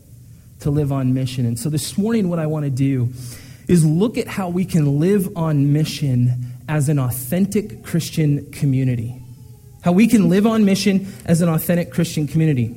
to 0.61 0.71
live 0.71 0.93
on 0.93 1.15
mission. 1.15 1.47
And 1.47 1.59
so 1.59 1.71
this 1.71 1.97
morning, 1.97 2.29
what 2.29 2.39
I 2.39 2.47
want 2.47 2.67
to 2.67 2.71
do 2.71 3.09
is 3.67 3.85
look 3.85 4.19
at 4.19 4.29
how 4.29 4.51
we 4.51 4.67
can 4.67 5.01
live 5.01 5.37
on 5.37 5.73
mission 5.73 6.53
as 6.69 6.89
an 6.89 6.99
authentic 6.99 7.83
Christian 7.83 8.51
community. 8.53 9.21
How 9.83 9.93
we 9.93 10.07
can 10.07 10.29
live 10.29 10.47
on 10.47 10.67
mission 10.67 11.11
as 11.25 11.41
an 11.41 11.49
authentic 11.49 11.91
Christian 11.91 12.27
community. 12.27 12.77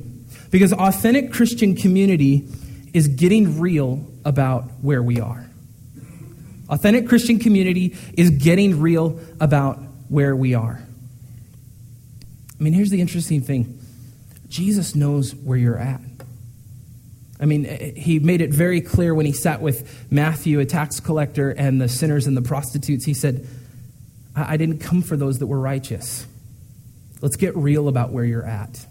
Because 0.50 0.72
authentic 0.72 1.32
Christian 1.32 1.76
community 1.76 2.48
is 2.94 3.08
getting 3.08 3.60
real 3.60 4.06
about 4.24 4.64
where 4.80 5.02
we 5.02 5.20
are. 5.20 5.44
Authentic 6.70 7.08
Christian 7.08 7.38
community 7.38 7.94
is 8.14 8.30
getting 8.30 8.80
real 8.80 9.20
about 9.38 9.78
where 10.08 10.34
we 10.34 10.54
are. 10.54 10.80
I 12.58 12.62
mean, 12.62 12.72
here's 12.72 12.90
the 12.90 13.02
interesting 13.02 13.42
thing 13.42 13.83
Jesus 14.54 14.94
knows 14.94 15.34
where 15.34 15.58
you're 15.58 15.76
at. 15.76 16.00
I 17.40 17.44
mean, 17.44 17.66
eh, 17.66 17.90
he 17.96 18.20
made 18.20 18.40
it 18.40 18.54
very 18.54 18.80
clear 18.80 19.12
when 19.12 19.26
he 19.26 19.32
sat 19.32 19.60
with 19.60 20.06
Matthew, 20.12 20.60
a 20.60 20.64
tax 20.64 21.00
collector, 21.00 21.50
and 21.50 21.80
the 21.80 21.88
sinners 21.88 22.28
and 22.28 22.36
the 22.36 22.42
prostitutes. 22.42 23.04
He 23.04 23.14
said, 23.14 23.48
I 24.36 24.56
didn't 24.56 24.78
come 24.78 25.02
for 25.02 25.16
those 25.16 25.40
that 25.40 25.48
were 25.48 25.58
righteous. 25.58 26.24
Let's 27.20 27.34
get 27.34 27.56
real 27.56 27.88
about 27.88 28.12
where 28.12 28.24
you're 28.24 28.46
at. 28.46 28.86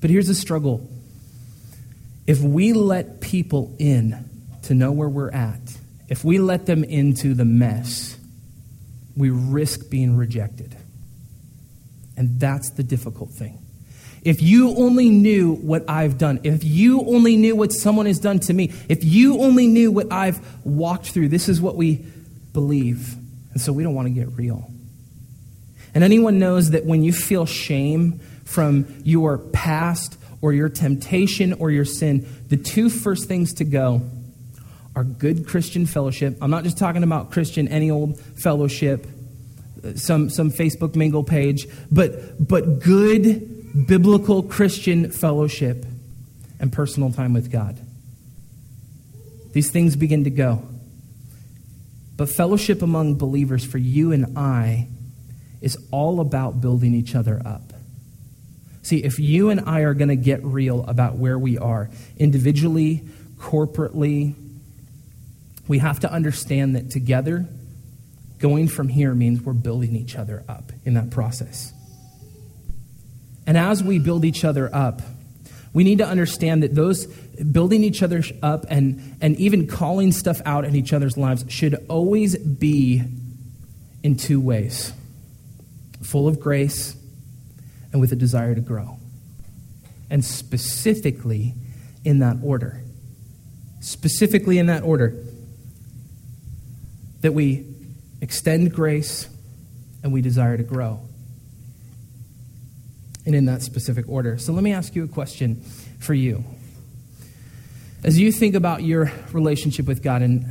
But 0.00 0.10
here's 0.10 0.28
the 0.28 0.34
struggle 0.34 0.88
if 2.28 2.40
we 2.40 2.72
let 2.72 3.20
people 3.20 3.74
in 3.80 4.30
to 4.62 4.74
know 4.74 4.92
where 4.92 5.08
we're 5.08 5.32
at, 5.32 5.76
if 6.08 6.22
we 6.24 6.38
let 6.38 6.66
them 6.66 6.84
into 6.84 7.34
the 7.34 7.44
mess, 7.44 8.16
we 9.16 9.30
risk 9.30 9.90
being 9.90 10.16
rejected. 10.16 10.76
And 12.16 12.38
that's 12.38 12.70
the 12.70 12.84
difficult 12.84 13.30
thing. 13.30 13.65
If 14.26 14.42
you 14.42 14.74
only 14.76 15.08
knew 15.08 15.52
what 15.54 15.88
I've 15.88 16.18
done, 16.18 16.40
if 16.42 16.64
you 16.64 17.00
only 17.02 17.36
knew 17.36 17.54
what 17.54 17.70
someone 17.72 18.06
has 18.06 18.18
done 18.18 18.40
to 18.40 18.52
me, 18.52 18.72
if 18.88 19.04
you 19.04 19.40
only 19.40 19.68
knew 19.68 19.92
what 19.92 20.12
I've 20.12 20.44
walked 20.66 21.10
through, 21.10 21.28
this 21.28 21.48
is 21.48 21.60
what 21.60 21.76
we 21.76 22.04
believe. 22.52 23.14
And 23.52 23.60
so 23.60 23.72
we 23.72 23.84
don't 23.84 23.94
want 23.94 24.08
to 24.08 24.12
get 24.12 24.32
real. 24.32 24.68
And 25.94 26.02
anyone 26.02 26.40
knows 26.40 26.70
that 26.70 26.84
when 26.84 27.04
you 27.04 27.12
feel 27.12 27.46
shame 27.46 28.18
from 28.44 28.86
your 29.04 29.38
past 29.38 30.18
or 30.42 30.52
your 30.52 30.70
temptation 30.70 31.52
or 31.52 31.70
your 31.70 31.84
sin, 31.84 32.26
the 32.48 32.56
two 32.56 32.90
first 32.90 33.28
things 33.28 33.54
to 33.54 33.64
go 33.64 34.02
are 34.96 35.04
good 35.04 35.46
Christian 35.46 35.86
fellowship. 35.86 36.36
I'm 36.42 36.50
not 36.50 36.64
just 36.64 36.78
talking 36.78 37.04
about 37.04 37.30
Christian, 37.30 37.68
any 37.68 37.92
old 37.92 38.18
fellowship, 38.18 39.06
uh, 39.84 39.94
some, 39.94 40.30
some 40.30 40.50
Facebook 40.50 40.96
mingle 40.96 41.22
page, 41.22 41.68
but, 41.92 42.44
but 42.44 42.80
good 42.80 43.52
biblical 43.84 44.42
Christian 44.42 45.10
fellowship 45.10 45.84
and 46.58 46.72
personal 46.72 47.12
time 47.12 47.34
with 47.34 47.50
God. 47.50 47.78
These 49.52 49.70
things 49.70 49.96
begin 49.96 50.24
to 50.24 50.30
go. 50.30 50.62
But 52.16 52.30
fellowship 52.30 52.80
among 52.80 53.16
believers 53.16 53.64
for 53.64 53.78
you 53.78 54.12
and 54.12 54.38
I 54.38 54.88
is 55.60 55.76
all 55.90 56.20
about 56.20 56.60
building 56.60 56.94
each 56.94 57.14
other 57.14 57.42
up. 57.44 57.72
See, 58.82 59.02
if 59.02 59.18
you 59.18 59.50
and 59.50 59.60
I 59.60 59.80
are 59.80 59.94
going 59.94 60.08
to 60.08 60.16
get 60.16 60.44
real 60.44 60.84
about 60.84 61.16
where 61.16 61.38
we 61.38 61.58
are, 61.58 61.90
individually, 62.16 63.02
corporately, 63.36 64.34
we 65.68 65.78
have 65.78 66.00
to 66.00 66.12
understand 66.12 66.76
that 66.76 66.90
together, 66.90 67.46
going 68.38 68.68
from 68.68 68.88
here 68.88 69.12
means 69.14 69.42
we're 69.42 69.54
building 69.54 69.96
each 69.96 70.16
other 70.16 70.44
up 70.48 70.70
in 70.84 70.94
that 70.94 71.10
process. 71.10 71.72
And 73.46 73.56
as 73.56 73.82
we 73.82 73.98
build 73.98 74.24
each 74.24 74.44
other 74.44 74.74
up, 74.74 75.02
we 75.72 75.84
need 75.84 75.98
to 75.98 76.06
understand 76.06 76.62
that 76.62 76.74
those 76.74 77.06
building 77.06 77.84
each 77.84 78.02
other 78.02 78.22
up 78.42 78.64
and, 78.68 79.16
and 79.20 79.36
even 79.36 79.66
calling 79.66 80.10
stuff 80.10 80.40
out 80.44 80.64
in 80.64 80.74
each 80.74 80.92
other's 80.92 81.16
lives 81.16 81.44
should 81.48 81.84
always 81.88 82.36
be 82.36 83.02
in 84.02 84.16
two 84.16 84.40
ways 84.40 84.92
full 86.02 86.28
of 86.28 86.38
grace 86.38 86.96
and 87.92 88.00
with 88.00 88.12
a 88.12 88.16
desire 88.16 88.54
to 88.54 88.60
grow. 88.60 88.98
And 90.08 90.24
specifically 90.24 91.54
in 92.04 92.20
that 92.20 92.38
order. 92.42 92.82
Specifically 93.80 94.58
in 94.58 94.66
that 94.66 94.82
order. 94.82 95.14
That 97.22 97.34
we 97.34 97.66
extend 98.20 98.72
grace 98.72 99.28
and 100.02 100.12
we 100.12 100.22
desire 100.22 100.56
to 100.56 100.62
grow. 100.62 101.00
And 103.26 103.34
in 103.34 103.46
that 103.46 103.60
specific 103.62 104.08
order. 104.08 104.38
So 104.38 104.52
let 104.52 104.62
me 104.62 104.72
ask 104.72 104.94
you 104.94 105.02
a 105.02 105.08
question 105.08 105.60
for 105.98 106.14
you. 106.14 106.44
As 108.04 108.20
you 108.20 108.30
think 108.30 108.54
about 108.54 108.84
your 108.84 109.10
relationship 109.32 109.86
with 109.86 110.00
God 110.00 110.22
and, 110.22 110.46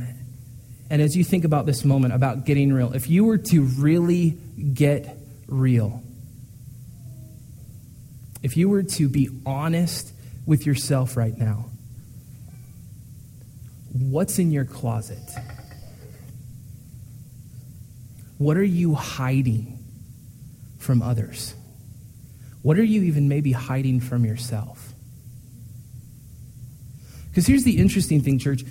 and 0.90 1.00
as 1.00 1.16
you 1.16 1.24
think 1.24 1.44
about 1.44 1.64
this 1.64 1.86
moment 1.86 2.12
about 2.12 2.44
getting 2.44 2.70
real, 2.70 2.92
if 2.92 3.08
you 3.08 3.24
were 3.24 3.38
to 3.38 3.62
really 3.62 4.36
get 4.74 5.16
real, 5.46 6.02
if 8.42 8.58
you 8.58 8.68
were 8.68 8.82
to 8.82 9.08
be 9.08 9.30
honest 9.46 10.12
with 10.44 10.66
yourself 10.66 11.16
right 11.16 11.36
now, 11.36 11.70
what's 13.92 14.38
in 14.38 14.50
your 14.50 14.66
closet? 14.66 15.18
What 18.36 18.58
are 18.58 18.62
you 18.62 18.94
hiding 18.94 19.82
from 20.78 21.00
others? 21.00 21.54
What 22.66 22.80
are 22.80 22.82
you 22.82 23.04
even 23.04 23.28
maybe 23.28 23.52
hiding 23.52 24.00
from 24.00 24.24
yourself? 24.24 24.92
Because 27.28 27.46
here's 27.46 27.62
the 27.62 27.78
interesting 27.78 28.22
thing, 28.22 28.40
church 28.40 28.64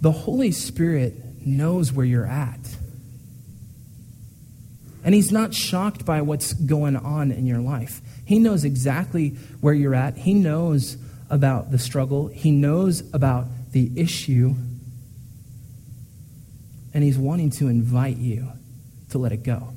the 0.00 0.12
Holy 0.12 0.52
Spirit 0.52 1.44
knows 1.44 1.92
where 1.92 2.06
you're 2.06 2.28
at. 2.28 2.60
And 5.02 5.12
He's 5.12 5.32
not 5.32 5.54
shocked 5.54 6.06
by 6.06 6.22
what's 6.22 6.52
going 6.52 6.94
on 6.94 7.32
in 7.32 7.48
your 7.48 7.58
life. 7.58 8.00
He 8.24 8.38
knows 8.38 8.62
exactly 8.62 9.30
where 9.60 9.74
you're 9.74 9.96
at. 9.96 10.18
He 10.18 10.32
knows 10.32 10.96
about 11.28 11.72
the 11.72 11.80
struggle. 11.80 12.28
He 12.28 12.52
knows 12.52 13.12
about 13.12 13.48
the 13.72 13.90
issue. 13.96 14.54
And 16.94 17.02
He's 17.02 17.18
wanting 17.18 17.50
to 17.58 17.66
invite 17.66 18.18
you 18.18 18.52
to 19.10 19.18
let 19.18 19.32
it 19.32 19.42
go. 19.42 19.72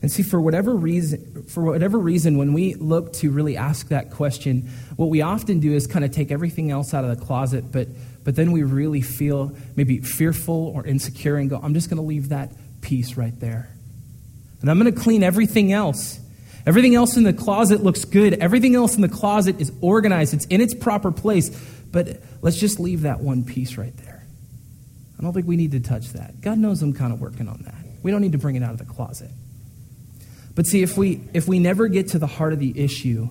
And 0.00 0.12
see, 0.12 0.22
for 0.22 0.40
whatever 0.40 0.74
reason, 0.74 1.44
for 1.44 1.64
whatever 1.64 1.98
reason, 1.98 2.38
when 2.38 2.52
we 2.52 2.74
look 2.74 3.12
to 3.14 3.30
really 3.30 3.56
ask 3.56 3.88
that 3.88 4.10
question, 4.10 4.70
what 4.96 5.08
we 5.08 5.22
often 5.22 5.58
do 5.60 5.72
is 5.72 5.86
kind 5.86 6.04
of 6.04 6.12
take 6.12 6.30
everything 6.30 6.70
else 6.70 6.94
out 6.94 7.04
of 7.04 7.18
the 7.18 7.24
closet, 7.24 7.72
but 7.72 7.88
but 8.28 8.36
then 8.36 8.52
we 8.52 8.62
really 8.62 9.00
feel 9.00 9.56
maybe 9.74 10.00
fearful 10.00 10.72
or 10.74 10.84
insecure 10.86 11.36
and 11.36 11.48
go, 11.48 11.58
I'm 11.62 11.72
just 11.72 11.88
going 11.88 11.96
to 11.96 12.02
leave 12.02 12.28
that 12.28 12.52
piece 12.82 13.16
right 13.16 13.32
there. 13.40 13.70
And 14.60 14.70
I'm 14.70 14.78
going 14.78 14.92
to 14.92 15.00
clean 15.00 15.22
everything 15.22 15.72
else. 15.72 16.20
Everything 16.66 16.94
else 16.94 17.16
in 17.16 17.22
the 17.22 17.32
closet 17.32 17.82
looks 17.82 18.04
good. 18.04 18.34
Everything 18.34 18.74
else 18.74 18.96
in 18.96 19.00
the 19.00 19.08
closet 19.08 19.58
is 19.60 19.72
organized, 19.80 20.34
it's 20.34 20.44
in 20.44 20.60
its 20.60 20.74
proper 20.74 21.10
place. 21.10 21.48
But 21.90 22.22
let's 22.42 22.58
just 22.58 22.78
leave 22.78 23.02
that 23.02 23.20
one 23.20 23.44
piece 23.44 23.78
right 23.78 23.96
there. 23.96 24.26
I 25.18 25.22
don't 25.22 25.32
think 25.32 25.46
we 25.46 25.56
need 25.56 25.72
to 25.72 25.80
touch 25.80 26.10
that. 26.10 26.42
God 26.42 26.58
knows 26.58 26.82
I'm 26.82 26.92
kind 26.92 27.14
of 27.14 27.22
working 27.22 27.48
on 27.48 27.62
that. 27.62 28.02
We 28.02 28.10
don't 28.10 28.20
need 28.20 28.32
to 28.32 28.38
bring 28.38 28.56
it 28.56 28.62
out 28.62 28.72
of 28.72 28.78
the 28.78 28.84
closet. 28.84 29.30
But 30.58 30.66
see, 30.66 30.82
if 30.82 30.98
we, 30.98 31.20
if 31.32 31.46
we 31.46 31.60
never 31.60 31.86
get 31.86 32.08
to 32.08 32.18
the 32.18 32.26
heart 32.26 32.52
of 32.52 32.58
the 32.58 32.76
issue, 32.76 33.28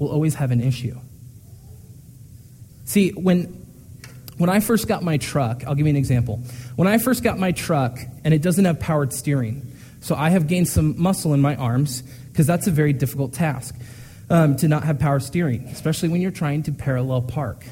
we'll 0.00 0.10
always 0.10 0.34
have 0.34 0.50
an 0.50 0.60
issue. 0.60 0.98
See, 2.86 3.10
when, 3.10 3.44
when 4.36 4.50
I 4.50 4.58
first 4.58 4.88
got 4.88 5.04
my 5.04 5.16
truck, 5.18 5.62
I'll 5.64 5.76
give 5.76 5.86
you 5.86 5.90
an 5.90 5.96
example. 5.96 6.42
When 6.74 6.88
I 6.88 6.98
first 6.98 7.22
got 7.22 7.38
my 7.38 7.52
truck 7.52 8.00
and 8.24 8.34
it 8.34 8.42
doesn't 8.42 8.64
have 8.64 8.80
powered 8.80 9.12
steering, 9.12 9.76
so 10.00 10.16
I 10.16 10.30
have 10.30 10.48
gained 10.48 10.66
some 10.66 11.00
muscle 11.00 11.34
in 11.34 11.40
my 11.40 11.54
arms 11.54 12.02
because 12.32 12.48
that's 12.48 12.66
a 12.66 12.72
very 12.72 12.94
difficult 12.94 13.32
task 13.32 13.76
um, 14.28 14.56
to 14.56 14.66
not 14.66 14.82
have 14.82 14.98
power 14.98 15.20
steering, 15.20 15.68
especially 15.68 16.08
when 16.08 16.20
you're 16.20 16.32
trying 16.32 16.64
to 16.64 16.72
parallel 16.72 17.22
park. 17.22 17.64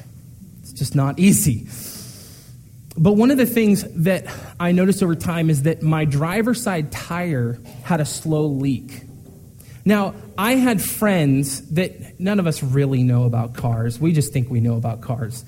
It's 0.61 0.71
just 0.71 0.95
not 0.95 1.19
easy. 1.19 1.67
But 2.97 3.13
one 3.13 3.31
of 3.31 3.37
the 3.37 3.45
things 3.45 3.83
that 3.95 4.25
I 4.59 4.71
noticed 4.71 5.03
over 5.03 5.15
time 5.15 5.49
is 5.49 5.63
that 5.63 5.81
my 5.81 6.05
driver's 6.05 6.61
side 6.61 6.91
tire 6.91 7.59
had 7.83 8.01
a 8.01 8.05
slow 8.05 8.45
leak. 8.47 9.03
Now, 9.85 10.15
I 10.37 10.53
had 10.53 10.81
friends 10.81 11.61
that 11.69 12.19
none 12.19 12.39
of 12.39 12.47
us 12.47 12.61
really 12.61 13.03
know 13.03 13.23
about 13.23 13.53
cars. 13.53 13.99
We 13.99 14.11
just 14.11 14.33
think 14.33 14.49
we 14.49 14.59
know 14.59 14.75
about 14.75 15.01
cars. 15.01 15.45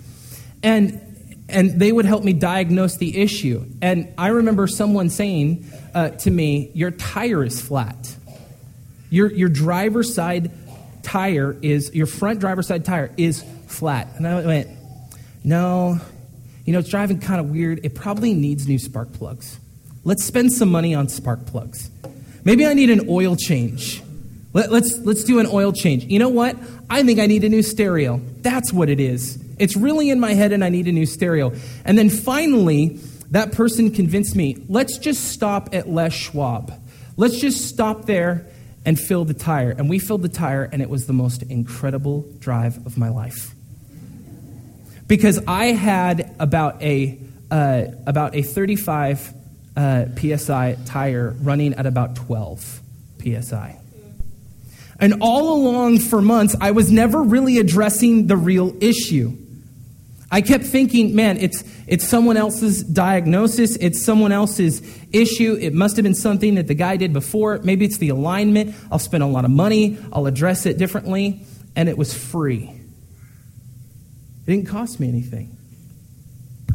And 0.63 1.07
and 1.49 1.81
they 1.81 1.91
would 1.91 2.05
help 2.05 2.23
me 2.23 2.31
diagnose 2.31 2.95
the 2.95 3.21
issue. 3.21 3.65
And 3.81 4.13
I 4.17 4.29
remember 4.29 4.67
someone 4.67 5.09
saying 5.09 5.69
uh, 5.93 6.11
to 6.11 6.31
me, 6.31 6.71
Your 6.73 6.91
tire 6.91 7.43
is 7.43 7.59
flat. 7.59 8.15
Your, 9.11 9.29
your 9.29 9.49
driver's 9.49 10.15
side 10.15 10.51
tire 11.03 11.57
is, 11.61 11.93
your 11.93 12.07
front 12.07 12.39
driver's 12.39 12.67
side 12.67 12.85
tire 12.85 13.11
is 13.17 13.43
flat. 13.67 14.07
And 14.15 14.25
I 14.25 14.45
went, 14.45 14.69
no, 15.43 15.99
you 16.65 16.73
know, 16.73 16.79
it's 16.79 16.89
driving 16.89 17.19
kind 17.19 17.39
of 17.39 17.49
weird. 17.49 17.83
It 17.83 17.95
probably 17.95 18.33
needs 18.33 18.67
new 18.67 18.79
spark 18.79 19.13
plugs. 19.13 19.59
Let's 20.03 20.23
spend 20.23 20.51
some 20.51 20.69
money 20.69 20.95
on 20.95 21.09
spark 21.09 21.45
plugs. 21.45 21.89
Maybe 22.43 22.65
I 22.65 22.73
need 22.73 22.89
an 22.89 23.07
oil 23.09 23.35
change. 23.35 24.01
Let, 24.53 24.65
us 24.65 24.71
let's, 24.71 24.97
let's 24.99 25.23
do 25.23 25.39
an 25.39 25.47
oil 25.47 25.71
change. 25.71 26.05
You 26.05 26.19
know 26.19 26.29
what? 26.29 26.57
I 26.89 27.03
think 27.03 27.19
I 27.19 27.25
need 27.25 27.43
a 27.43 27.49
new 27.49 27.63
stereo. 27.63 28.19
That's 28.41 28.73
what 28.73 28.89
it 28.89 28.99
is. 28.99 29.41
It's 29.59 29.77
really 29.77 30.09
in 30.09 30.19
my 30.19 30.33
head 30.33 30.51
and 30.51 30.63
I 30.63 30.69
need 30.69 30.87
a 30.87 30.91
new 30.91 31.05
stereo. 31.05 31.53
And 31.85 31.97
then 31.97 32.09
finally, 32.09 32.99
that 33.29 33.53
person 33.53 33.91
convinced 33.91 34.35
me, 34.35 34.57
let's 34.67 34.97
just 34.97 35.29
stop 35.29 35.73
at 35.73 35.87
Les 35.87 36.11
Schwab. 36.11 36.73
Let's 37.15 37.39
just 37.39 37.67
stop 37.69 38.05
there 38.05 38.45
and 38.85 38.99
fill 38.99 39.25
the 39.25 39.33
tire. 39.33 39.71
And 39.71 39.89
we 39.89 39.99
filled 39.99 40.23
the 40.23 40.29
tire, 40.29 40.63
and 40.63 40.81
it 40.81 40.89
was 40.89 41.05
the 41.05 41.13
most 41.13 41.43
incredible 41.43 42.27
drive 42.39 42.85
of 42.85 42.97
my 42.97 43.09
life. 43.09 43.53
Because 45.11 45.43
I 45.45 45.73
had 45.73 46.33
about 46.39 46.81
a, 46.81 47.19
uh, 47.51 47.83
about 48.07 48.33
a 48.33 48.43
35 48.43 49.33
uh, 49.75 50.05
psi 50.15 50.77
tire 50.85 51.35
running 51.41 51.73
at 51.73 51.85
about 51.85 52.15
12 52.15 52.79
psi. 53.21 53.77
And 55.01 55.15
all 55.19 55.53
along 55.53 55.99
for 55.99 56.21
months, 56.21 56.55
I 56.61 56.71
was 56.71 56.93
never 56.93 57.21
really 57.21 57.57
addressing 57.57 58.27
the 58.27 58.37
real 58.37 58.73
issue. 58.81 59.35
I 60.31 60.39
kept 60.39 60.63
thinking, 60.63 61.13
man, 61.13 61.39
it's, 61.39 61.61
it's 61.87 62.07
someone 62.07 62.37
else's 62.37 62.81
diagnosis, 62.81 63.75
it's 63.75 64.01
someone 64.01 64.31
else's 64.31 64.81
issue. 65.11 65.57
It 65.59 65.73
must 65.73 65.97
have 65.97 66.03
been 66.03 66.15
something 66.15 66.55
that 66.55 66.67
the 66.67 66.73
guy 66.73 66.95
did 66.95 67.11
before. 67.11 67.59
Maybe 67.65 67.83
it's 67.83 67.97
the 67.97 68.09
alignment. 68.09 68.75
I'll 68.89 68.97
spend 68.97 69.23
a 69.23 69.27
lot 69.27 69.43
of 69.43 69.51
money, 69.51 69.97
I'll 70.13 70.25
address 70.25 70.65
it 70.65 70.77
differently. 70.77 71.41
And 71.75 71.89
it 71.89 71.97
was 71.97 72.13
free. 72.13 72.80
Didn't 74.51 74.67
cost 74.67 74.99
me 74.99 75.07
anything. 75.07 75.55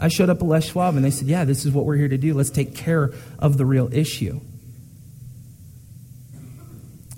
I 0.01 0.09
showed 0.09 0.31
up 0.31 0.39
at 0.39 0.47
Les 0.47 0.65
Schwab 0.65 0.97
and 0.97 1.05
they 1.05 1.11
said, 1.11 1.29
yeah, 1.29 1.45
this 1.45 1.67
is 1.67 1.73
what 1.73 1.85
we're 1.85 1.97
here 1.97 2.09
to 2.09 2.17
do. 2.17 2.33
Let's 2.33 2.49
take 2.49 2.75
care 2.75 3.13
of 3.39 3.59
the 3.59 3.67
real 3.67 3.93
issue. 3.93 4.41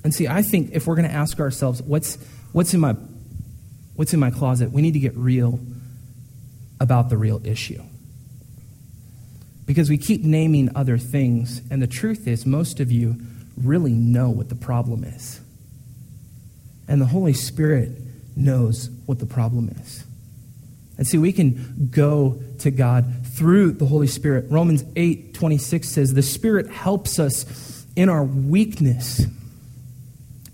And 0.02 0.12
see, 0.12 0.26
I 0.26 0.42
think 0.42 0.70
if 0.72 0.88
we're 0.88 0.96
going 0.96 1.08
to 1.08 1.14
ask 1.14 1.38
ourselves, 1.38 1.80
what's, 1.80 2.18
what's, 2.50 2.74
in 2.74 2.80
my, 2.80 2.94
what's 3.94 4.12
in 4.12 4.18
my 4.18 4.32
closet, 4.32 4.72
we 4.72 4.82
need 4.82 4.94
to 4.94 4.98
get 4.98 5.16
real 5.16 5.60
about 6.80 7.08
the 7.08 7.16
real 7.16 7.40
issue. 7.46 7.80
Because 9.64 9.88
we 9.88 9.96
keep 9.96 10.24
naming 10.24 10.74
other 10.74 10.98
things, 10.98 11.62
and 11.70 11.80
the 11.80 11.86
truth 11.86 12.26
is, 12.26 12.44
most 12.44 12.80
of 12.80 12.90
you 12.90 13.14
really 13.56 13.92
know 13.92 14.28
what 14.28 14.48
the 14.48 14.56
problem 14.56 15.04
is. 15.04 15.40
And 16.88 17.00
the 17.00 17.06
Holy 17.06 17.32
Spirit 17.32 17.92
knows 18.34 18.90
what 19.06 19.20
the 19.20 19.26
problem 19.26 19.68
is. 19.68 20.04
And 20.98 21.06
see, 21.06 21.16
we 21.16 21.32
can 21.32 21.88
go 21.90 22.42
to 22.58 22.72
God 22.72 23.24
through 23.24 23.72
the 23.72 23.86
Holy 23.86 24.08
Spirit. 24.08 24.46
Romans 24.50 24.84
8 24.96 25.32
26 25.32 25.88
says, 25.88 26.12
The 26.12 26.22
Spirit 26.22 26.68
helps 26.68 27.20
us 27.20 27.86
in 27.94 28.08
our 28.08 28.24
weakness. 28.24 29.24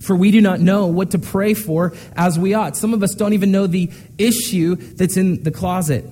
For 0.01 0.15
we 0.15 0.31
do 0.31 0.43
not 0.43 0.61
know 0.61 0.87
what 0.87 1.13
to 1.13 1.19
pray 1.19 1.55
for 1.55 1.95
as 2.15 2.39
we 2.39 2.53
ought. 2.53 2.77
Some 2.77 2.93
of 2.93 3.03
us 3.03 3.15
don't 3.15 3.33
even 3.33 3.51
know 3.51 3.67
the 3.67 3.91
issue 4.19 4.77
that's 4.77 5.17
in 5.17 5.43
the 5.43 5.51
closet. 5.51 6.05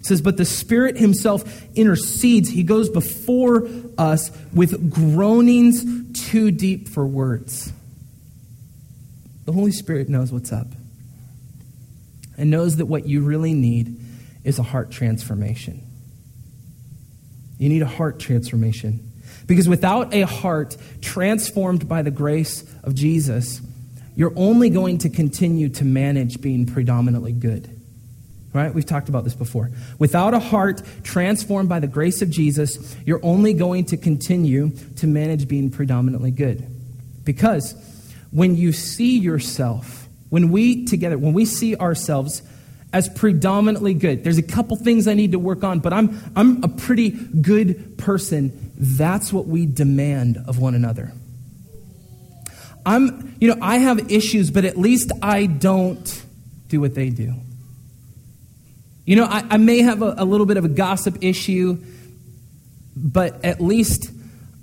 It 0.00 0.06
says, 0.06 0.20
But 0.20 0.36
the 0.36 0.44
Spirit 0.44 0.96
Himself 0.96 1.44
intercedes. 1.76 2.50
He 2.50 2.64
goes 2.64 2.88
before 2.88 3.68
us 3.96 4.32
with 4.52 4.92
groanings 4.92 5.84
too 6.28 6.50
deep 6.50 6.88
for 6.88 7.06
words. 7.06 7.72
The 9.44 9.52
Holy 9.52 9.72
Spirit 9.72 10.08
knows 10.08 10.32
what's 10.32 10.52
up 10.52 10.66
and 12.40 12.50
knows 12.50 12.76
that 12.76 12.86
what 12.86 13.06
you 13.06 13.20
really 13.20 13.52
need 13.52 14.00
is 14.44 14.58
a 14.58 14.62
heart 14.62 14.90
transformation. 14.90 15.82
You 17.58 17.68
need 17.68 17.82
a 17.82 17.86
heart 17.86 18.18
transformation. 18.18 19.12
Because 19.46 19.68
without 19.68 20.14
a 20.14 20.22
heart 20.22 20.76
transformed 21.02 21.86
by 21.86 22.00
the 22.00 22.10
grace 22.10 22.64
of 22.82 22.94
Jesus, 22.94 23.60
you're 24.16 24.32
only 24.36 24.70
going 24.70 24.98
to 24.98 25.10
continue 25.10 25.68
to 25.68 25.84
manage 25.84 26.40
being 26.40 26.64
predominantly 26.64 27.32
good. 27.32 27.68
Right? 28.54 28.74
We've 28.74 28.86
talked 28.86 29.10
about 29.10 29.24
this 29.24 29.34
before. 29.34 29.70
Without 29.98 30.32
a 30.32 30.40
heart 30.40 30.82
transformed 31.04 31.68
by 31.68 31.78
the 31.78 31.86
grace 31.86 32.22
of 32.22 32.30
Jesus, 32.30 32.96
you're 33.04 33.20
only 33.22 33.52
going 33.52 33.84
to 33.86 33.98
continue 33.98 34.70
to 34.96 35.06
manage 35.06 35.46
being 35.46 35.70
predominantly 35.70 36.30
good. 36.30 36.66
Because 37.22 37.74
when 38.30 38.56
you 38.56 38.72
see 38.72 39.18
yourself, 39.18 40.08
when 40.30 40.50
we 40.50 40.86
together, 40.86 41.18
when 41.18 41.34
we 41.34 41.44
see 41.44 41.76
ourselves 41.76 42.42
as 42.92 43.08
predominantly 43.08 43.94
good. 43.94 44.24
There's 44.24 44.38
a 44.38 44.42
couple 44.42 44.76
things 44.76 45.06
I 45.06 45.14
need 45.14 45.32
to 45.32 45.38
work 45.38 45.62
on, 45.62 45.78
but 45.80 45.92
I'm, 45.92 46.18
I'm 46.34 46.64
a 46.64 46.68
pretty 46.68 47.10
good 47.10 47.98
person. 47.98 48.72
That's 48.76 49.32
what 49.32 49.46
we 49.46 49.66
demand 49.66 50.38
of 50.46 50.58
one 50.58 50.74
another. 50.74 51.12
I'm, 52.84 53.36
you 53.40 53.48
know, 53.48 53.58
I 53.60 53.78
have 53.78 54.10
issues, 54.10 54.50
but 54.50 54.64
at 54.64 54.76
least 54.76 55.12
I 55.22 55.46
don't 55.46 56.24
do 56.68 56.80
what 56.80 56.94
they 56.94 57.10
do. 57.10 57.34
You 59.04 59.16
know, 59.16 59.24
I, 59.24 59.44
I 59.50 59.56
may 59.58 59.82
have 59.82 60.02
a, 60.02 60.14
a 60.18 60.24
little 60.24 60.46
bit 60.46 60.56
of 60.56 60.64
a 60.64 60.68
gossip 60.68 61.18
issue, 61.20 61.78
but 62.96 63.44
at 63.44 63.60
least 63.60 64.10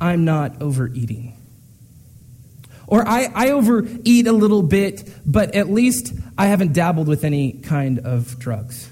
I'm 0.01 0.25
not 0.25 0.61
overeating. 0.61 1.37
Or 2.87 3.05
I, 3.05 3.29
I 3.35 3.49
overeat 3.51 4.27
a 4.27 4.31
little 4.31 4.63
bit, 4.63 5.07
but 5.25 5.53
at 5.55 5.69
least 5.69 6.13
I 6.37 6.47
haven't 6.47 6.73
dabbled 6.73 7.09
with 7.09 7.25
any 7.25 7.51
kind 7.51 7.99
of 7.99 8.39
drugs. 8.39 8.89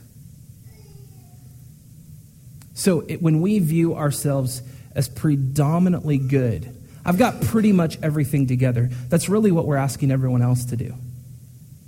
So 2.73 3.05
it, 3.07 3.21
when 3.21 3.39
we 3.39 3.59
view 3.59 3.95
ourselves 3.95 4.61
as 4.93 5.07
predominantly 5.07 6.17
good, 6.17 6.75
I've 7.05 7.17
got 7.17 7.41
pretty 7.41 7.71
much 7.71 7.97
everything 8.03 8.47
together. 8.47 8.89
That's 9.07 9.29
really 9.29 9.51
what 9.51 9.65
we're 9.65 9.77
asking 9.77 10.11
everyone 10.11 10.41
else 10.41 10.65
to 10.65 10.75
do. 10.75 10.93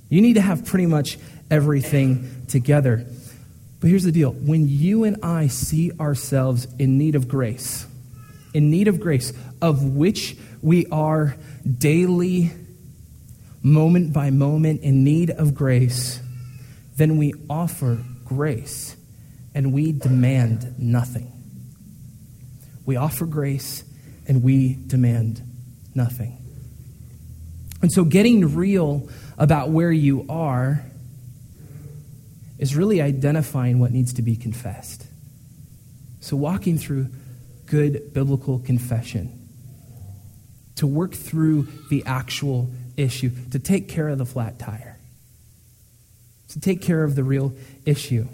You 0.09 0.21
need 0.21 0.33
to 0.33 0.41
have 0.41 0.65
pretty 0.65 0.85
much 0.85 1.17
everything 1.51 2.45
together. 2.47 3.05
But 3.81 3.89
here's 3.89 4.03
the 4.03 4.11
deal 4.13 4.31
when 4.31 4.69
you 4.69 5.03
and 5.03 5.17
I 5.23 5.47
see 5.47 5.91
ourselves 5.99 6.67
in 6.79 6.97
need 6.97 7.15
of 7.15 7.27
grace, 7.27 7.85
in 8.53 8.71
need 8.71 8.87
of 8.87 9.01
grace, 9.01 9.33
of 9.61 9.83
which 9.83 10.37
we 10.61 10.85
are 10.87 11.35
daily, 11.77 12.51
moment 13.61 14.13
by 14.13 14.29
moment, 14.29 14.81
in 14.81 15.03
need 15.03 15.29
of 15.29 15.53
grace, 15.53 16.19
then 16.95 17.17
we 17.17 17.33
offer 17.49 18.03
grace 18.25 18.95
and 19.53 19.73
we 19.73 19.91
demand 19.91 20.75
nothing. 20.79 21.31
We 22.85 22.95
offer 22.95 23.25
grace 23.25 23.83
and 24.27 24.43
we 24.43 24.77
demand 24.87 25.41
nothing. 25.93 26.37
And 27.81 27.91
so, 27.91 28.03
getting 28.03 28.55
real 28.55 29.07
about 29.37 29.69
where 29.69 29.91
you 29.91 30.25
are 30.29 30.83
is 32.57 32.75
really 32.75 33.01
identifying 33.01 33.79
what 33.79 33.91
needs 33.91 34.13
to 34.13 34.23
be 34.23 34.35
confessed. 34.35 35.05
So, 36.21 36.35
walking 36.35 36.77
through 36.77 37.09
good 37.67 38.13
biblical 38.13 38.59
confession 38.59 39.36
to 40.77 40.87
work 40.87 41.13
through 41.13 41.67
the 41.89 42.03
actual 42.05 42.69
issue, 42.95 43.31
to 43.51 43.59
take 43.59 43.87
care 43.87 44.09
of 44.09 44.17
the 44.17 44.25
flat 44.25 44.57
tire, 44.57 44.97
to 46.49 46.59
take 46.59 46.81
care 46.81 47.03
of 47.03 47.15
the 47.15 47.23
real 47.23 47.53
issue. 47.85 48.27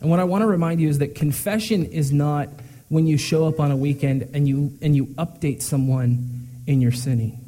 And 0.00 0.10
what 0.10 0.20
I 0.20 0.24
want 0.24 0.42
to 0.42 0.46
remind 0.46 0.80
you 0.80 0.88
is 0.88 0.98
that 0.98 1.14
confession 1.14 1.84
is 1.84 2.12
not 2.12 2.48
when 2.88 3.06
you 3.06 3.18
show 3.18 3.46
up 3.46 3.60
on 3.60 3.70
a 3.70 3.76
weekend 3.76 4.30
and 4.34 4.48
you, 4.48 4.76
and 4.82 4.96
you 4.96 5.06
update 5.06 5.62
someone 5.62 6.48
in 6.66 6.80
your 6.80 6.92
sinning. 6.92 7.38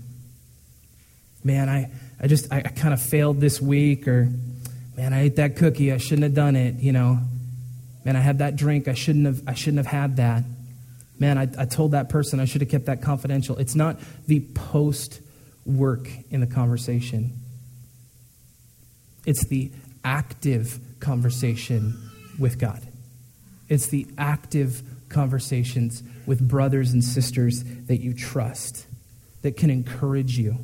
Man, 1.44 1.68
I, 1.68 1.90
I 2.20 2.28
just, 2.28 2.52
I, 2.52 2.58
I 2.58 2.68
kind 2.68 2.94
of 2.94 3.02
failed 3.02 3.40
this 3.40 3.60
week, 3.60 4.06
or 4.06 4.28
man, 4.96 5.12
I 5.12 5.22
ate 5.22 5.36
that 5.36 5.56
cookie, 5.56 5.92
I 5.92 5.96
shouldn't 5.96 6.22
have 6.22 6.34
done 6.34 6.54
it, 6.54 6.76
you 6.76 6.92
know. 6.92 7.18
Man, 8.04 8.16
I 8.16 8.20
had 8.20 8.38
that 8.38 8.56
drink, 8.56 8.86
I 8.86 8.94
shouldn't 8.94 9.26
have, 9.26 9.42
I 9.46 9.54
shouldn't 9.54 9.78
have 9.78 9.86
had 9.86 10.16
that 10.16 10.44
man, 11.18 11.38
I, 11.38 11.48
I 11.58 11.64
told 11.66 11.92
that 11.92 12.08
person 12.08 12.40
I 12.40 12.44
should 12.44 12.60
have 12.62 12.70
kept 12.70 12.86
that 12.86 13.02
confidential. 13.02 13.56
It's 13.56 13.74
not 13.74 13.98
the 14.26 14.40
post 14.54 15.20
work 15.64 16.08
in 16.30 16.40
the 16.40 16.46
conversation, 16.46 17.38
it's 19.24 19.46
the 19.46 19.70
active 20.04 20.78
conversation 21.00 22.10
with 22.38 22.58
God. 22.58 22.80
It's 23.68 23.86
the 23.86 24.06
active 24.18 24.82
conversations 25.08 26.02
with 26.26 26.46
brothers 26.46 26.92
and 26.92 27.02
sisters 27.02 27.62
that 27.86 27.98
you 28.00 28.12
trust, 28.12 28.86
that 29.42 29.56
can 29.56 29.70
encourage 29.70 30.36
you, 30.36 30.58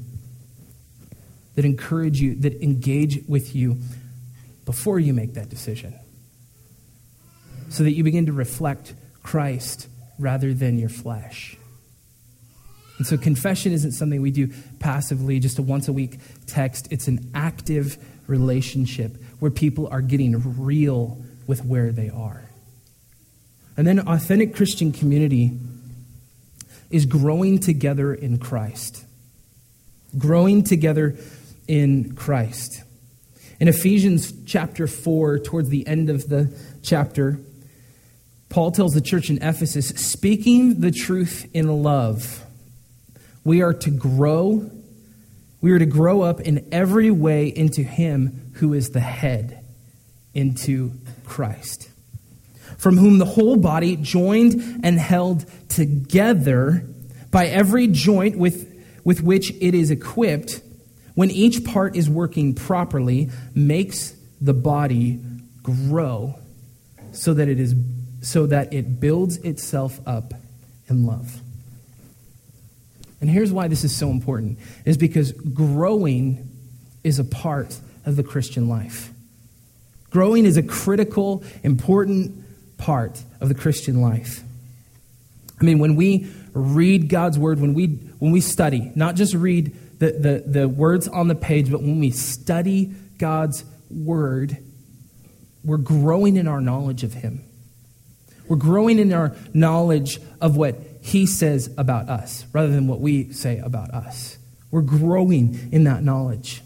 that 1.55 1.65
encourage 1.65 2.21
you, 2.21 2.35
that 2.37 2.61
engage 2.63 3.21
with 3.29 3.55
you 3.55 3.79
before 4.65 4.99
you 4.99 5.15
make 5.15 5.35
that 5.35 5.49
decision, 5.49 5.95
so 7.69 7.85
that 7.85 7.93
you 7.93 8.05
begin 8.05 8.27
to 8.27 8.33
reflect 8.33 8.95
Christ 9.23 9.89
rather 10.19 10.53
than 10.55 10.79
your 10.79 10.89
flesh. 10.89 11.57
And 12.99 13.07
so 13.07 13.17
confession 13.17 13.73
isn't 13.73 13.93
something 13.93 14.21
we 14.21 14.33
do 14.33 14.53
passively, 14.81 15.39
just 15.39 15.59
a 15.59 15.63
once 15.63 15.87
a 15.89 15.93
week 15.93 16.19
text. 16.47 16.89
It's 16.91 17.07
an 17.07 17.31
active 17.33 17.97
relationship 18.27 19.17
where 19.39 19.51
people 19.51 19.89
are 19.89 20.01
getting 20.01 20.59
real 20.61 21.23
with 21.47 21.65
where 21.65 21.93
they 21.93 22.11
are. 22.11 22.51
And 23.77 23.87
then 23.87 24.01
authentic 24.01 24.57
Christian 24.57 24.91
community 24.91 25.57
is 26.91 27.07
growing 27.07 27.61
together 27.61 28.13
in 28.13 28.39
Christ. 28.39 29.05
Growing 30.17 30.65
together 30.65 31.17
in 31.69 32.17
Christ. 32.17 32.83
In 33.61 33.69
Ephesians 33.69 34.33
chapter 34.47 34.89
4, 34.89 35.39
towards 35.39 35.69
the 35.69 35.87
end 35.87 36.11
of 36.11 36.29
the 36.29 36.53
chapter, 36.83 37.39
Paul 38.49 38.71
tells 38.71 38.95
the 38.95 39.01
church 39.01 39.29
in 39.31 39.39
Ephesus 39.43 39.89
speaking 39.89 40.81
the 40.81 40.91
truth 40.91 41.47
in 41.53 41.83
love, 41.83 42.45
we 43.45 43.63
are 43.63 43.75
to 43.75 43.91
grow. 43.91 44.71
We 45.61 45.73
are 45.73 45.79
to 45.79 45.87
grow 45.87 46.23
up 46.23 46.41
in 46.41 46.69
every 46.71 47.11
way 47.11 47.49
into 47.49 47.83
Him 47.83 48.53
who 48.55 48.75
is 48.75 48.91
the 48.91 49.01
head, 49.01 49.65
into 50.33 50.93
Christ, 51.25 51.91
from 52.77 52.97
whom 52.97 53.19
the 53.19 53.25
whole 53.25 53.57
body, 53.57 53.97
joined 53.97 54.81
and 54.85 54.99
held 54.99 55.47
together 55.69 56.87
by 57.31 57.47
every 57.47 57.89
joint 57.89 58.39
with, 58.39 58.73
with 59.05 59.21
which 59.21 59.51
it 59.61 59.75
is 59.75 59.91
equipped, 59.91 60.61
when 61.15 61.31
each 61.31 61.65
part 61.65 61.97
is 61.97 62.09
working 62.09 62.55
properly, 62.55 63.31
makes 63.55 64.15
the 64.41 64.55
body 64.55 65.21
grow 65.63 66.39
so 67.13 67.35
that 67.35 67.49
it 67.49 67.59
is 67.59 67.75
so 68.21 68.47
that 68.47 68.73
it 68.73 69.01
builds 69.01 69.37
itself 69.39 70.01
up 70.07 70.35
in 70.89 71.07
love. 71.07 71.41
And 73.21 73.29
here's 73.29 73.53
why 73.53 73.69
this 73.69 73.85
is 73.85 73.95
so 73.95 74.11
important 74.11 74.59
is 74.85 74.97
because 74.97 75.33
growing 75.33 76.49
is 77.03 77.19
a 77.19 77.25
part 77.25 77.79
of 78.05 78.17
the 78.17 78.23
Christian 78.23 78.69
life. 78.69 79.13
Growing 80.11 80.47
is 80.47 80.57
a 80.57 80.63
critical, 80.63 81.43
important 81.63 82.45
part 82.79 83.23
of 83.41 83.49
the 83.49 83.55
Christian 83.55 84.01
life. 84.01 84.43
I 85.61 85.65
mean, 85.65 85.79
when 85.79 85.97
we 85.97 86.31
read 86.53 87.09
God's 87.09 87.39
word, 87.39 87.61
when 87.61 87.75
we, 87.75 87.87
when 88.19 88.33
we 88.33 88.41
study, 88.41 88.93
not 88.95 89.17
just 89.17 89.35
read 89.35 89.77
the, 89.99 90.13
the, 90.13 90.45
the 90.47 90.69
words 90.69 91.09
on 91.09 91.29
the 91.29 91.35
page, 91.35 91.71
but 91.71 91.83
when 91.83 91.99
we 91.99 92.11
study 92.11 92.95
God's 93.19 93.65
word, 93.91 94.57
we're 95.65 95.77
growing 95.77 96.37
in 96.37 96.47
our 96.47 96.61
knowledge 96.61 97.03
of 97.03 97.15
Him. 97.15 97.45
We're 98.49 98.57
growing 98.57 98.99
in 98.99 99.13
our 99.13 99.37
knowledge 99.53 100.21
of 100.41 100.57
what 100.57 100.77
He 101.03 101.27
says 101.27 101.73
about 101.77 102.09
us 102.09 102.47
rather 102.53 102.71
than 102.71 102.87
what 102.87 103.01
we 103.01 103.33
say 103.33 103.59
about 103.59 103.91
us. 103.91 104.39
We're 104.71 104.83
growing 104.83 105.69
in 105.73 105.85
that 105.85 106.03
knowledge. 106.03 106.63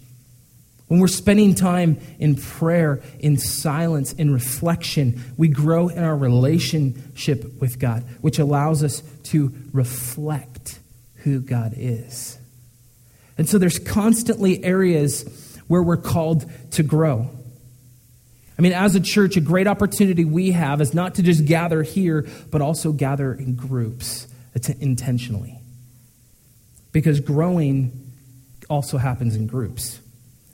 When 0.89 1.01
we're 1.01 1.09
spending 1.09 1.55
time 1.55 1.99
in 2.19 2.35
prayer, 2.37 3.01
in 3.19 3.39
silence, 3.39 4.13
in 4.13 4.31
reflection, 4.31 5.23
we 5.39 5.49
grow 5.49 5.89
in 5.89 6.05
our 6.05 6.17
relationship 6.17 7.61
with 7.61 7.79
God, 7.79 8.05
which 8.21 8.39
allows 8.39 8.85
us 8.85 9.03
to 9.25 9.55
reflect 9.73 10.79
who 11.23 11.41
God 11.41 11.73
is. 11.77 12.39
And 13.39 13.49
so 13.49 13.57
there's 13.57 13.79
constantly 13.79 14.63
areas 14.63 15.57
where 15.67 15.83
we're 15.83 15.97
called 15.97 16.51
to 16.73 16.83
grow. 16.83 17.31
I 18.59 18.63
mean, 18.63 18.73
as 18.73 18.95
a 18.95 19.01
church, 19.01 19.37
a 19.37 19.41
great 19.41 19.67
opportunity 19.67 20.25
we 20.25 20.53
have 20.53 20.81
is 20.81 20.95
not 20.95 21.15
to 21.17 21.23
just 21.23 21.45
gather 21.47 21.83
here, 21.83 22.27
but 22.51 22.61
also 22.61 22.93
gather 22.93 23.33
in 23.33 23.55
groups 23.55 24.27
intentionally. 24.81 25.59
Because 26.93 27.21
growing 27.21 28.13
also 28.69 28.99
happens 28.99 29.35
in 29.35 29.47
groups. 29.47 30.01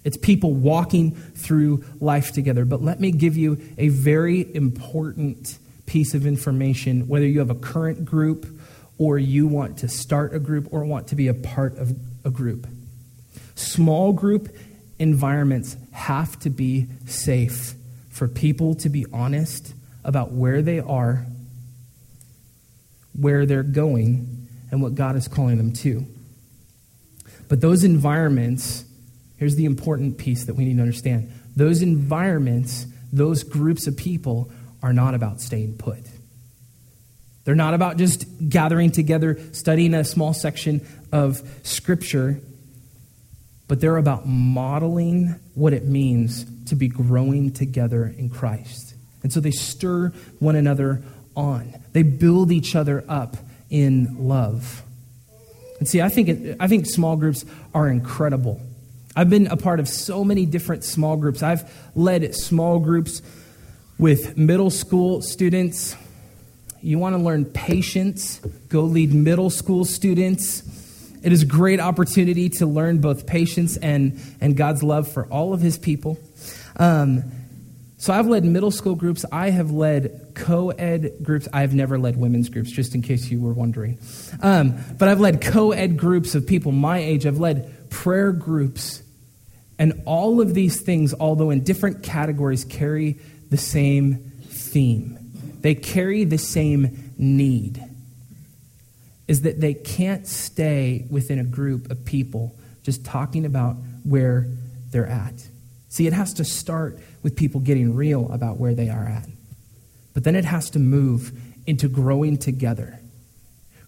It's 0.05 0.17
people 0.17 0.53
walking 0.53 1.13
through 1.13 1.85
life 2.01 2.33
together. 2.33 2.65
But 2.65 2.83
let 2.83 3.01
me 3.01 3.11
give 3.11 3.37
you 3.37 3.61
a 3.77 3.89
very 3.89 4.55
important 4.55 5.59
piece 5.87 6.15
of 6.15 6.27
information, 6.27 7.09
whether 7.09 7.27
you 7.27 7.41
have 7.41 7.51
a 7.51 7.55
current 7.55 8.05
group 8.05 8.47
or 8.99 9.19
you 9.19 9.47
want 9.47 9.79
to 9.79 9.89
start 9.89 10.35
a 10.35 10.39
group 10.39 10.69
or 10.73 10.85
want 10.85 11.09
to 11.09 11.17
be 11.17 11.29
a 11.29 11.35
part 11.35 11.77
of 11.79 11.97
a 12.25 12.31
group. 12.31 12.67
Small 13.55 14.13
group 14.13 14.55
environments 14.99 15.77
have 15.93 16.39
to 16.41 16.51
be 16.51 16.87
safe 17.07 17.75
for 18.19 18.29
people 18.29 18.75
to 18.77 18.89
be 18.89 19.07
honest 19.13 19.73
about 20.05 20.33
where 20.33 20.61
they 20.63 20.81
are, 20.81 21.27
where 23.19 23.47
they're 23.47 23.63
going, 23.63 24.49
and 24.71 24.83
what 24.83 24.95
God 24.95 25.17
is 25.17 25.29
calling 25.29 25.57
them 25.57 25.73
to. 25.73 26.05
But 27.49 27.61
those 27.61 27.85
environments 27.85 28.85
Here's 29.39 29.55
the 29.55 29.65
important 29.65 30.19
piece 30.19 30.45
that 30.47 30.55
we 30.55 30.65
need 30.65 30.77
to 30.77 30.83
understand 30.83 31.33
those 31.57 31.81
environments, 31.81 32.87
those 33.13 33.43
groups 33.43 33.87
of 33.87 33.97
people 33.97 34.51
are 34.83 34.93
not 34.93 35.15
about 35.15 35.41
staying 35.41 35.79
put. 35.79 36.01
They're 37.45 37.55
not 37.55 37.75
about 37.75 37.97
just 37.97 38.27
gathering 38.49 38.93
together, 38.93 39.39
studying 39.53 39.95
a 39.95 40.05
small 40.05 40.35
section 40.35 40.87
of 41.11 41.41
Scripture, 41.63 42.41
but 43.69 43.81
they're 43.81 43.99
about 43.99 44.27
modeling 44.27 45.39
what 45.55 45.73
it 45.73 45.85
means 45.85 46.47
to 46.67 46.75
be 46.75 46.89
growing 46.89 47.53
together 47.53 48.13
in 48.17 48.31
Christ. 48.31 48.95
And 49.23 49.33
so 49.33 49.41
they 49.41 49.51
stir 49.51 50.09
one 50.39 50.57
another 50.57 51.03
on, 51.37 51.75
they 51.93 52.03
build 52.03 52.51
each 52.51 52.75
other 52.75 53.05
up 53.09 53.37
in 53.71 54.29
love. 54.29 54.83
And 55.79 55.87
see, 55.87 56.01
I 56.01 56.09
think, 56.09 56.29
it, 56.29 56.57
I 56.59 56.67
think 56.67 56.87
small 56.87 57.17
groups 57.17 57.45
are 57.73 57.89
incredible. 57.89 58.61
I've 59.15 59.31
been 59.31 59.47
a 59.47 59.57
part 59.57 59.81
of 59.81 59.89
so 59.89 60.25
many 60.25 60.47
different 60.47 60.85
small 60.85 61.17
groups. 61.17 61.43
I've 61.43 61.73
led 61.95 62.35
small 62.35 62.79
groups 62.79 63.23
with 63.99 64.37
middle 64.37 64.71
school 64.71 65.23
students. 65.23 65.97
You 66.83 66.99
want 66.99 67.17
to 67.17 67.23
learn 67.23 67.45
patience? 67.45 68.39
Go 68.69 68.83
lead 68.83 69.13
middle 69.13 69.51
school 69.51 69.85
students. 69.85 70.63
It 71.23 71.33
is 71.33 71.43
a 71.43 71.47
great 71.47 71.81
opportunity 71.81 72.49
to 72.51 72.67
learn 72.67 73.01
both 73.01 73.27
patience 73.27 73.77
and, 73.77 74.21
and 74.41 74.57
God's 74.57 74.83
love 74.83 75.11
for 75.11 75.27
all 75.27 75.53
of 75.53 75.61
his 75.61 75.79
people. 75.79 76.19
Um, 76.77 77.25
so 77.97 78.13
I've 78.13 78.29
led 78.29 78.45
middle 78.45 78.71
school 78.71 78.95
groups. 78.95 79.25
I 79.33 79.51
have 79.51 79.73
led 79.73 80.33
co 80.35 80.71
ed 80.71 81.17
groups. 81.23 81.49
I've 81.53 81.75
never 81.75 81.99
led 81.99 82.17
women's 82.17 82.49
groups, 82.49 82.71
just 82.71 82.95
in 82.95 83.03
case 83.03 83.29
you 83.29 83.41
were 83.41 83.53
wondering. 83.53 83.99
Um, 84.41 84.79
but 84.97 85.09
I've 85.09 85.19
led 85.19 85.43
co 85.43 85.73
ed 85.73 85.97
groups 85.97 86.37
of 86.37 86.47
people 86.47 86.71
my 86.71 86.99
age. 86.99 87.27
I've 87.27 87.41
led 87.41 87.91
prayer 87.91 88.31
groups 88.31 89.03
and 89.79 90.03
all 90.07 90.41
of 90.41 90.55
these 90.55 90.81
things, 90.81 91.15
although 91.19 91.51
in 91.51 91.63
different 91.63 92.03
categories, 92.03 92.65
carry 92.65 93.19
the 93.51 93.57
same 93.57 94.17
theme. 94.49 95.19
They 95.61 95.75
carry 95.75 96.25
the 96.25 96.39
same 96.39 97.13
need. 97.17 97.83
Is 99.29 99.43
that 99.43 99.61
they 99.61 99.75
can't 99.75 100.27
stay 100.27 101.07
within 101.11 101.39
a 101.39 101.45
group 101.45 101.91
of 101.91 102.05
people 102.05 102.57
just 102.83 103.05
talking 103.05 103.45
about 103.45 103.77
where 104.03 104.47
they're 104.91 105.07
at. 105.07 105.47
See, 105.91 106.07
it 106.07 106.13
has 106.13 106.35
to 106.35 106.45
start 106.45 106.99
with 107.23 107.37
people 107.37 107.61
getting 107.61 107.95
real 107.95 108.31
about 108.33 108.59
where 108.59 108.75
they 108.75 108.89
are 108.89 109.05
at. 109.05 109.29
But 110.15 110.25
then 110.25 110.35
it 110.35 110.45
has 110.45 110.71
to 110.71 110.79
move 110.79 111.33
into 111.67 111.89
growing 111.89 112.39
together, 112.39 112.99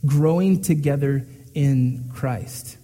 growing 0.05 0.61
together 0.61 1.27
in 1.55 2.11
Christ. 2.15 2.77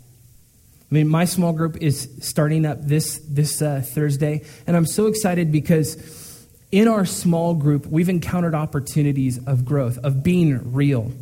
I 0.91 0.95
mean, 0.95 1.09
my 1.09 1.25
small 1.25 1.53
group 1.53 1.77
is 1.83 2.09
starting 2.21 2.65
up 2.65 2.79
this, 2.81 3.21
this 3.29 3.61
uh, 3.61 3.83
Thursday, 3.85 4.45
and 4.67 4.77
I'm 4.77 4.87
so 4.87 5.07
excited 5.07 5.53
because 5.53 5.97
in 6.73 6.89
our 6.89 7.05
small 7.05 7.55
group, 7.55 7.87
we've 7.87 8.09
encountered 8.09 8.55
opportunities 8.55 9.39
of 9.47 9.65
growth, 9.65 9.99
of 9.99 10.23
being 10.23 10.73
real. 10.73 11.13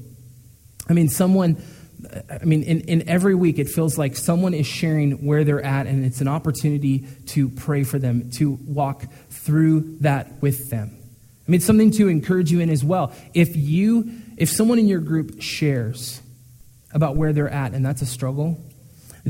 I 0.89 0.93
mean, 0.93 1.09
someone, 1.09 1.63
I 2.31 2.45
mean, 2.45 2.63
in, 2.63 2.81
in 2.83 3.09
every 3.09 3.35
week, 3.35 3.59
it 3.59 3.69
feels 3.69 3.97
like 3.97 4.17
someone 4.17 4.55
is 4.55 4.67
sharing 4.67 5.25
where 5.25 5.45
they're 5.45 5.65
at, 5.65 5.87
and 5.87 6.05
it's 6.05 6.21
an 6.21 6.29
opportunity 6.29 7.07
to 7.29 7.49
pray 7.49 7.85
for 7.85 7.99
them, 7.99 8.31
to 8.37 8.59
walk 8.67 9.05
through 9.31 9.99
that 10.01 10.43
with 10.43 10.71
them. 10.71 10.97
I 11.47 11.51
mean, 11.51 11.61
something 11.61 11.91
to 11.93 12.09
encourage 12.09 12.51
you 12.51 12.61
in 12.61 12.71
as 12.71 12.85
well. 12.85 13.13
If 13.35 13.57
you, 13.57 14.13
if 14.37 14.49
someone 14.51 14.79
in 14.79 14.89
your 14.89 15.01
group 15.01 15.41
shares 15.41 16.21
about 16.93 17.17
where 17.17 17.33
they're 17.33 17.51
at, 17.51 17.73
and 17.73 17.85
that's 17.85 18.03
a 18.03 18.07
struggle, 18.07 18.59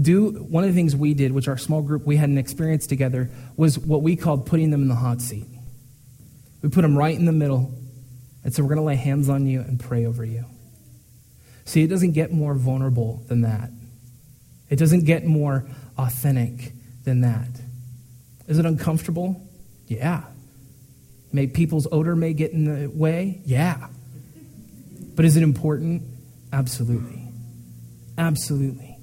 do 0.00 0.30
one 0.30 0.64
of 0.64 0.70
the 0.70 0.74
things 0.74 0.96
we 0.96 1.14
did, 1.14 1.32
which 1.32 1.48
our 1.48 1.56
small 1.56 1.82
group 1.82 2.04
we 2.04 2.16
had 2.16 2.28
an 2.28 2.38
experience 2.38 2.86
together, 2.86 3.30
was 3.56 3.78
what 3.78 4.02
we 4.02 4.16
called 4.16 4.46
putting 4.46 4.70
them 4.70 4.82
in 4.82 4.88
the 4.88 4.94
hot 4.94 5.20
seat. 5.20 5.46
We 6.62 6.68
put 6.68 6.82
them 6.82 6.96
right 6.96 7.16
in 7.16 7.26
the 7.26 7.32
middle 7.32 7.72
and 8.44 8.54
so 8.54 8.62
we're 8.62 8.68
going 8.68 8.80
to 8.80 8.84
lay 8.84 8.96
hands 8.96 9.28
on 9.30 9.46
you 9.46 9.60
and 9.60 9.80
pray 9.80 10.04
over 10.04 10.24
you. 10.24 10.44
See, 11.64 11.83
it 11.83 11.88
doesn't 11.88 12.12
get 12.12 12.33
more 12.33 12.55
vulnerable 12.55 13.22
than 13.29 13.42
that. 13.42 13.70
It 14.68 14.77
doesn't 14.77 15.05
get 15.05 15.24
more 15.24 15.64
authentic 15.96 16.72
than 17.05 17.20
that. 17.22 17.48
Is 18.46 18.59
it 18.59 18.66
uncomfortable? 18.66 19.40
Yeah. 19.87 20.24
May 21.33 21.46
people's 21.46 21.88
odor 21.90 22.14
may 22.14 22.33
get 22.33 22.53
in 22.53 22.64
the 22.64 22.88
way? 22.88 23.40
Yeah. 23.44 23.88
But 25.14 25.24
is 25.24 25.37
it 25.37 25.42
important? 25.42 26.03
Absolutely. 26.53 27.29
Absolutely. 28.16 28.96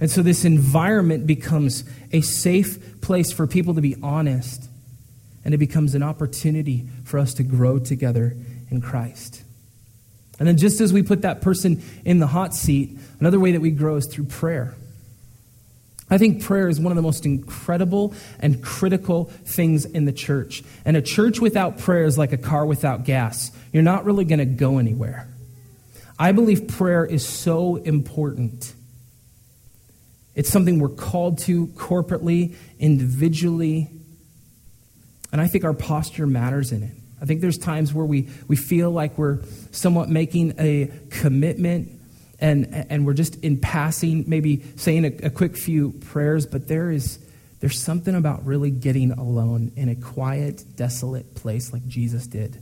And 0.00 0.10
so 0.10 0.22
this 0.22 0.44
environment 0.44 1.26
becomes 1.26 1.84
a 2.10 2.20
safe 2.22 3.00
place 3.00 3.32
for 3.32 3.46
people 3.46 3.74
to 3.74 3.80
be 3.80 3.94
honest, 4.02 4.68
and 5.44 5.54
it 5.54 5.58
becomes 5.58 5.94
an 5.94 6.02
opportunity 6.02 6.88
for 7.04 7.18
us 7.18 7.34
to 7.34 7.44
grow 7.44 7.78
together 7.78 8.36
in 8.70 8.80
Christ. 8.80 9.42
And 10.38 10.48
then, 10.48 10.56
just 10.56 10.80
as 10.80 10.92
we 10.92 11.02
put 11.02 11.22
that 11.22 11.40
person 11.40 11.82
in 12.04 12.18
the 12.18 12.26
hot 12.26 12.54
seat, 12.54 12.98
another 13.20 13.38
way 13.38 13.52
that 13.52 13.60
we 13.60 13.70
grow 13.70 13.96
is 13.96 14.06
through 14.06 14.24
prayer. 14.24 14.74
I 16.12 16.18
think 16.18 16.42
prayer 16.42 16.68
is 16.68 16.78
one 16.78 16.92
of 16.92 16.96
the 16.96 17.02
most 17.02 17.24
incredible 17.24 18.12
and 18.38 18.62
critical 18.62 19.26
things 19.46 19.86
in 19.86 20.04
the 20.04 20.12
church. 20.12 20.62
And 20.84 20.94
a 20.94 21.00
church 21.00 21.40
without 21.40 21.78
prayer 21.78 22.04
is 22.04 22.18
like 22.18 22.32
a 22.32 22.36
car 22.36 22.66
without 22.66 23.04
gas. 23.04 23.50
You're 23.72 23.82
not 23.82 24.04
really 24.04 24.24
going 24.24 24.38
to 24.38 24.44
go 24.44 24.78
anywhere. 24.78 25.26
I 26.18 26.32
believe 26.32 26.68
prayer 26.68 27.06
is 27.06 27.26
so 27.26 27.76
important. 27.76 28.74
It's 30.34 30.50
something 30.50 30.78
we're 30.78 30.90
called 30.90 31.38
to 31.44 31.68
corporately, 31.68 32.54
individually. 32.78 33.88
And 35.32 35.40
I 35.40 35.46
think 35.46 35.64
our 35.64 35.72
posture 35.72 36.26
matters 36.26 36.72
in 36.72 36.82
it. 36.82 36.94
I 37.22 37.24
think 37.24 37.40
there's 37.40 37.56
times 37.56 37.94
where 37.94 38.04
we, 38.04 38.28
we 38.48 38.56
feel 38.56 38.90
like 38.90 39.16
we're 39.16 39.38
somewhat 39.70 40.08
making 40.08 40.54
a 40.58 40.90
commitment 41.08 41.88
and, 42.40 42.86
and 42.90 43.06
we're 43.06 43.14
just 43.14 43.36
in 43.44 43.60
passing, 43.60 44.24
maybe 44.26 44.64
saying 44.74 45.04
a, 45.04 45.26
a 45.26 45.30
quick 45.30 45.56
few 45.56 45.92
prayers, 45.92 46.46
but 46.46 46.66
there 46.66 46.90
is 46.90 47.20
there's 47.60 47.78
something 47.78 48.16
about 48.16 48.44
really 48.44 48.72
getting 48.72 49.12
alone 49.12 49.70
in 49.76 49.88
a 49.88 49.94
quiet, 49.94 50.64
desolate 50.74 51.36
place 51.36 51.72
like 51.72 51.86
Jesus 51.86 52.26
did 52.26 52.60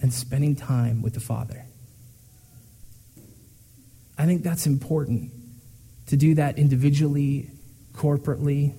and 0.00 0.14
spending 0.14 0.54
time 0.54 1.02
with 1.02 1.14
the 1.14 1.20
Father. 1.20 1.64
I 4.16 4.26
think 4.26 4.44
that's 4.44 4.64
important 4.64 5.32
to 6.06 6.16
do 6.16 6.36
that 6.36 6.56
individually, 6.56 7.50
corporately. 7.94 8.74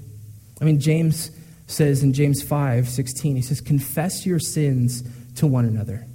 I 0.61 0.63
mean, 0.63 0.79
James 0.79 1.29
says 1.67 2.03
in 2.03 2.13
James 2.13 2.43
5 2.43 2.89
16, 2.89 3.35
he 3.35 3.41
says, 3.41 3.61
Confess 3.61 4.25
your 4.25 4.39
sins 4.39 5.03
to 5.35 5.47
one 5.47 5.65
another. 5.65 6.05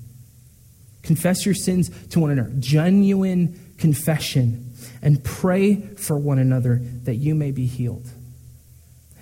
Confess 1.02 1.46
your 1.46 1.54
sins 1.54 1.90
to 2.08 2.20
one 2.20 2.30
another. 2.30 2.52
Genuine 2.58 3.74
confession. 3.78 4.72
And 5.00 5.22
pray 5.24 5.76
for 5.96 6.18
one 6.18 6.38
another 6.38 6.80
that 7.04 7.16
you 7.16 7.34
may 7.34 7.50
be 7.50 7.66
healed. 7.66 8.06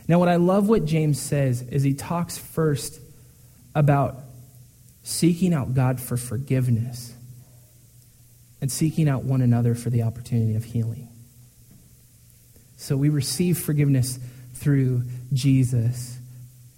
Now, 0.09 0.19
what 0.19 0.29
I 0.29 0.37
love 0.37 0.69
what 0.69 0.85
James 0.85 1.21
says 1.21 1.63
is 1.63 1.83
he 1.83 1.95
talks 1.95 2.39
first 2.39 3.01
about 3.75 4.21
seeking 5.03 5.53
out 5.53 5.75
God 5.75 6.01
for 6.01 6.17
forgiveness 6.17 7.15
and 8.61 8.71
seeking 8.71 9.09
out 9.09 9.25
one 9.25 9.43
another 9.43 9.75
for 9.75 9.91
the 9.91 10.03
opportunity 10.03 10.55
of 10.55 10.65
healing. 10.65 11.09
So 12.77 12.97
we 12.97 13.09
receive 13.09 13.59
forgiveness 13.59 14.19
through 14.55 15.05
Jesus, 15.33 16.16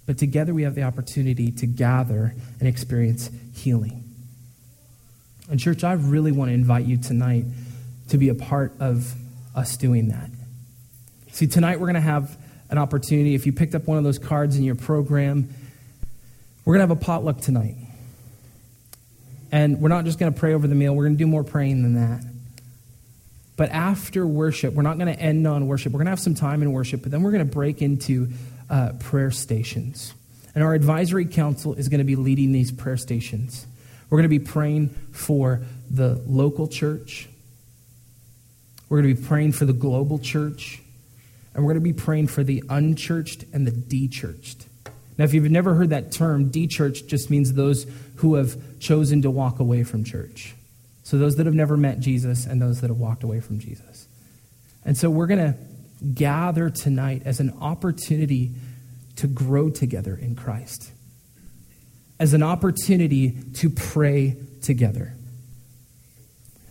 but 0.09 0.17
together 0.17 0.55
we 0.55 0.63
have 0.63 0.73
the 0.73 0.81
opportunity 0.81 1.51
to 1.51 1.67
gather 1.67 2.33
and 2.59 2.67
experience 2.67 3.29
healing. 3.53 4.03
And, 5.51 5.59
church, 5.59 5.83
I 5.83 5.93
really 5.93 6.31
want 6.31 6.49
to 6.49 6.53
invite 6.55 6.85
you 6.85 6.97
tonight 6.97 7.45
to 8.07 8.17
be 8.17 8.29
a 8.29 8.33
part 8.33 8.73
of 8.79 9.13
us 9.55 9.77
doing 9.77 10.07
that. 10.07 10.31
See, 11.31 11.45
tonight 11.45 11.79
we're 11.79 11.85
going 11.85 11.93
to 11.93 12.01
have 12.01 12.35
an 12.71 12.79
opportunity. 12.79 13.35
If 13.35 13.45
you 13.45 13.53
picked 13.53 13.75
up 13.75 13.85
one 13.85 13.99
of 13.99 14.03
those 14.03 14.17
cards 14.17 14.57
in 14.57 14.63
your 14.63 14.73
program, 14.73 15.53
we're 16.65 16.73
going 16.73 16.87
to 16.87 16.91
have 16.91 16.99
a 17.03 17.05
potluck 17.05 17.41
tonight. 17.41 17.75
And 19.51 19.79
we're 19.79 19.89
not 19.89 20.05
just 20.05 20.17
going 20.17 20.33
to 20.33 20.39
pray 20.39 20.55
over 20.55 20.67
the 20.67 20.73
meal, 20.73 20.95
we're 20.95 21.03
going 21.03 21.17
to 21.17 21.23
do 21.23 21.27
more 21.27 21.43
praying 21.43 21.83
than 21.83 21.93
that. 21.93 22.23
But 23.57 23.69
after 23.69 24.25
worship, 24.25 24.73
we're 24.73 24.81
not 24.81 24.97
going 24.97 25.13
to 25.13 25.21
end 25.21 25.45
on 25.45 25.67
worship. 25.67 25.93
We're 25.93 25.99
going 25.99 26.07
to 26.07 26.13
have 26.13 26.19
some 26.19 26.33
time 26.33 26.63
in 26.63 26.71
worship, 26.71 27.03
but 27.03 27.11
then 27.11 27.21
we're 27.21 27.31
going 27.31 27.47
to 27.47 27.53
break 27.53 27.83
into 27.83 28.29
uh, 28.69 28.93
prayer 28.99 29.31
stations. 29.31 30.13
And 30.55 30.63
our 30.63 30.73
advisory 30.73 31.25
council 31.25 31.73
is 31.73 31.89
going 31.89 31.99
to 31.99 32.05
be 32.05 32.15
leading 32.15 32.51
these 32.51 32.71
prayer 32.71 32.97
stations. 32.97 33.65
We're 34.09 34.17
going 34.17 34.29
to 34.29 34.39
be 34.39 34.39
praying 34.39 34.89
for 35.11 35.61
the 35.89 36.21
local 36.25 36.67
church. 36.67 37.29
We're 38.89 39.01
going 39.01 39.15
to 39.15 39.21
be 39.21 39.27
praying 39.27 39.51
for 39.53 39.65
the 39.65 39.73
global 39.73 40.19
church. 40.19 40.81
And 41.53 41.63
we're 41.63 41.73
going 41.73 41.83
to 41.83 41.93
be 41.93 41.93
praying 41.93 42.27
for 42.27 42.43
the 42.43 42.63
unchurched 42.69 43.45
and 43.53 43.67
the 43.67 43.71
dechurched. 43.71 44.65
Now, 45.17 45.25
if 45.25 45.33
you've 45.33 45.51
never 45.51 45.75
heard 45.75 45.89
that 45.89 46.11
term, 46.11 46.49
dechurched 46.49 47.07
just 47.07 47.29
means 47.29 47.53
those 47.53 47.85
who 48.15 48.35
have 48.35 48.79
chosen 48.79 49.21
to 49.23 49.29
walk 49.29 49.59
away 49.59 49.83
from 49.83 50.03
church. 50.03 50.55
So, 51.03 51.17
those 51.17 51.35
that 51.35 51.45
have 51.45 51.55
never 51.55 51.75
met 51.75 51.99
Jesus 51.99 52.45
and 52.45 52.61
those 52.61 52.81
that 52.81 52.89
have 52.89 52.99
walked 52.99 53.23
away 53.23 53.39
from 53.41 53.59
Jesus. 53.59 54.07
And 54.85 54.97
so, 54.97 55.09
we're 55.09 55.27
going 55.27 55.53
to 55.53 55.57
gather 56.13 56.69
tonight 56.69 57.23
as 57.25 57.39
an 57.39 57.57
opportunity 57.59 58.51
to 59.17 59.27
grow 59.27 59.69
together 59.69 60.15
in 60.15 60.35
Christ, 60.35 60.91
as 62.19 62.33
an 62.33 62.43
opportunity 62.43 63.35
to 63.55 63.69
pray 63.69 64.37
together. 64.61 65.13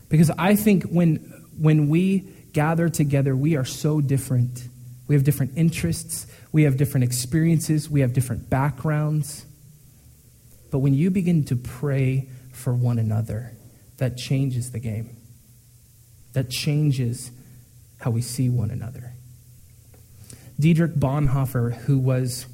Because 0.08 0.30
I 0.30 0.56
think 0.56 0.84
when, 0.84 1.16
when 1.58 1.88
we 1.88 2.20
gather 2.52 2.88
together, 2.88 3.36
we 3.36 3.56
are 3.56 3.64
so 3.64 4.00
different. 4.00 4.68
We 5.06 5.14
have 5.14 5.24
different 5.24 5.52
interests, 5.56 6.26
we 6.52 6.62
have 6.64 6.76
different 6.76 7.04
experiences, 7.04 7.88
we 7.88 8.00
have 8.00 8.12
different 8.12 8.48
backgrounds. 8.48 9.44
But 10.70 10.78
when 10.78 10.94
you 10.94 11.10
begin 11.10 11.44
to 11.46 11.56
pray 11.56 12.28
for 12.52 12.74
one 12.74 12.98
another, 12.98 13.52
that 13.98 14.16
changes 14.16 14.70
the 14.70 14.78
game. 14.78 15.16
That 16.32 16.50
changes 16.50 17.30
how 17.98 18.10
we 18.10 18.22
see 18.22 18.48
one 18.48 18.70
another. 18.70 19.12
Dietrich 20.58 20.94
Bonhoeffer, 20.94 21.74
who 21.74 21.98
was 21.98 22.46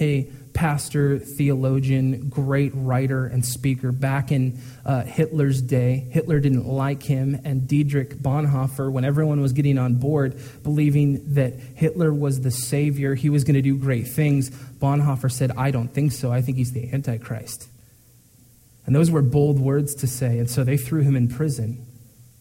a 0.00 0.24
pastor, 0.54 1.18
theologian, 1.18 2.28
great 2.28 2.72
writer, 2.74 3.26
and 3.26 3.44
speaker 3.44 3.92
back 3.92 4.32
in 4.32 4.58
uh, 4.84 5.02
Hitler's 5.02 5.60
day. 5.62 6.06
Hitler 6.10 6.40
didn't 6.40 6.66
like 6.66 7.02
him, 7.02 7.40
and 7.44 7.66
Dietrich 7.66 8.16
Bonhoeffer, 8.16 8.90
when 8.90 9.04
everyone 9.04 9.40
was 9.40 9.52
getting 9.52 9.78
on 9.78 9.94
board, 9.94 10.38
believing 10.62 11.34
that 11.34 11.54
Hitler 11.74 12.12
was 12.12 12.40
the 12.40 12.50
savior, 12.50 13.14
he 13.14 13.30
was 13.30 13.44
going 13.44 13.54
to 13.54 13.62
do 13.62 13.76
great 13.76 14.06
things, 14.08 14.50
Bonhoeffer 14.50 15.30
said, 15.30 15.52
I 15.52 15.70
don't 15.70 15.88
think 15.88 16.12
so. 16.12 16.32
I 16.32 16.42
think 16.42 16.56
he's 16.56 16.72
the 16.72 16.92
Antichrist. 16.92 17.68
And 18.84 18.94
those 18.96 19.10
were 19.10 19.22
bold 19.22 19.60
words 19.60 19.94
to 19.96 20.06
say, 20.06 20.38
and 20.38 20.50
so 20.50 20.64
they 20.64 20.76
threw 20.76 21.02
him 21.02 21.16
in 21.16 21.28
prison 21.28 21.86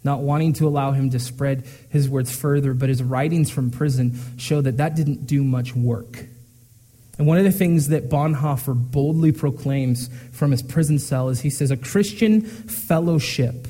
not 0.03 0.21
wanting 0.21 0.53
to 0.53 0.67
allow 0.67 0.91
him 0.91 1.09
to 1.11 1.19
spread 1.19 1.65
his 1.89 2.09
words 2.09 2.35
further, 2.35 2.73
but 2.73 2.89
his 2.89 3.03
writings 3.03 3.49
from 3.49 3.69
prison 3.69 4.19
show 4.37 4.61
that 4.61 4.77
that 4.77 4.95
didn't 4.95 5.27
do 5.27 5.43
much 5.43 5.75
work. 5.75 6.25
And 7.17 7.27
one 7.27 7.37
of 7.37 7.43
the 7.43 7.51
things 7.51 7.89
that 7.89 8.09
Bonhoeffer 8.09 8.73
boldly 8.73 9.31
proclaims 9.31 10.09
from 10.31 10.51
his 10.51 10.63
prison 10.63 10.97
cell 10.97 11.29
is 11.29 11.41
he 11.41 11.51
says, 11.51 11.69
A 11.69 11.77
Christian 11.77 12.41
fellowship, 12.41 13.67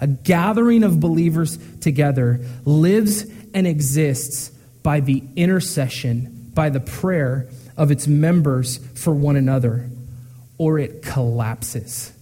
a 0.00 0.08
gathering 0.08 0.82
of 0.82 0.98
believers 0.98 1.58
together, 1.78 2.40
lives 2.64 3.24
and 3.54 3.66
exists 3.66 4.50
by 4.82 5.00
the 5.00 5.22
intercession, 5.36 6.50
by 6.54 6.70
the 6.70 6.80
prayer 6.80 7.48
of 7.76 7.92
its 7.92 8.08
members 8.08 8.78
for 8.94 9.14
one 9.14 9.36
another, 9.36 9.88
or 10.56 10.80
it 10.80 11.02
collapses. 11.02 12.12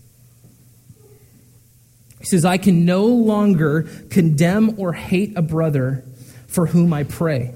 He 2.27 2.31
says, 2.31 2.45
I 2.45 2.59
can 2.59 2.85
no 2.85 3.07
longer 3.07 3.83
condemn 4.11 4.79
or 4.81 4.93
hate 4.93 5.37
a 5.37 5.43
brother 5.43 6.05
for 6.49 6.67
whom 6.67 6.93
I 6.93 7.05
pray 7.05 7.55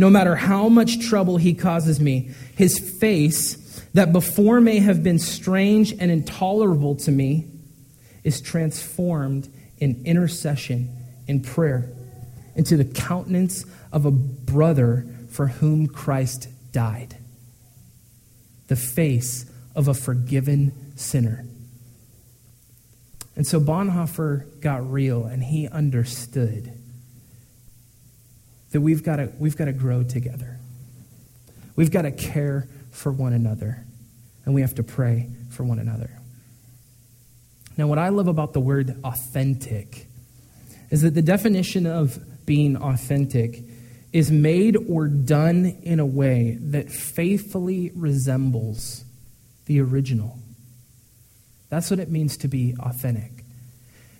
no 0.00 0.08
matter 0.08 0.34
how 0.34 0.66
much 0.70 1.06
trouble 1.06 1.36
he 1.36 1.52
causes 1.52 2.00
me. 2.00 2.30
His 2.56 2.78
face, 2.78 3.82
that 3.92 4.14
before 4.14 4.58
may 4.62 4.78
have 4.78 5.02
been 5.02 5.18
strange 5.18 5.92
and 5.92 6.10
intolerable 6.10 6.96
to 6.96 7.10
me, 7.10 7.46
is 8.24 8.40
transformed 8.40 9.52
in 9.76 10.00
intercession, 10.06 10.88
in 11.26 11.42
prayer, 11.42 11.92
into 12.56 12.78
the 12.78 12.84
countenance 12.86 13.66
of 13.92 14.06
a 14.06 14.10
brother 14.10 15.04
for 15.28 15.48
whom 15.48 15.86
Christ 15.86 16.48
died. 16.72 17.18
The 18.68 18.76
face 18.76 19.44
of 19.74 19.86
a 19.86 19.92
forgiven 19.92 20.96
sinner. 20.96 21.44
And 23.40 23.46
so 23.46 23.58
Bonhoeffer 23.58 24.60
got 24.60 24.92
real 24.92 25.24
and 25.24 25.42
he 25.42 25.66
understood 25.66 26.78
that 28.72 28.82
we've 28.82 29.02
got 29.02 29.16
to, 29.16 29.32
we've 29.38 29.56
got 29.56 29.64
to 29.64 29.72
grow 29.72 30.02
together. 30.02 30.58
We've 31.74 31.90
got 31.90 32.02
to 32.02 32.10
care 32.10 32.68
for 32.90 33.10
one 33.10 33.32
another, 33.32 33.86
and 34.44 34.54
we 34.54 34.60
have 34.60 34.74
to 34.74 34.82
pray 34.82 35.30
for 35.48 35.64
one 35.64 35.78
another. 35.78 36.10
Now, 37.78 37.86
what 37.86 37.98
I 37.98 38.10
love 38.10 38.28
about 38.28 38.52
the 38.52 38.60
word 38.60 38.94
authentic 39.04 40.06
is 40.90 41.00
that 41.00 41.14
the 41.14 41.22
definition 41.22 41.86
of 41.86 42.18
being 42.44 42.76
authentic 42.76 43.62
is 44.12 44.30
made 44.30 44.76
or 44.76 45.08
done 45.08 45.78
in 45.82 45.98
a 45.98 46.04
way 46.04 46.58
that 46.60 46.90
faithfully 46.92 47.90
resembles 47.94 49.02
the 49.64 49.80
original. 49.80 50.38
That's 51.70 51.90
what 51.90 52.00
it 52.00 52.10
means 52.10 52.36
to 52.38 52.48
be 52.48 52.76
authentic. 52.78 53.44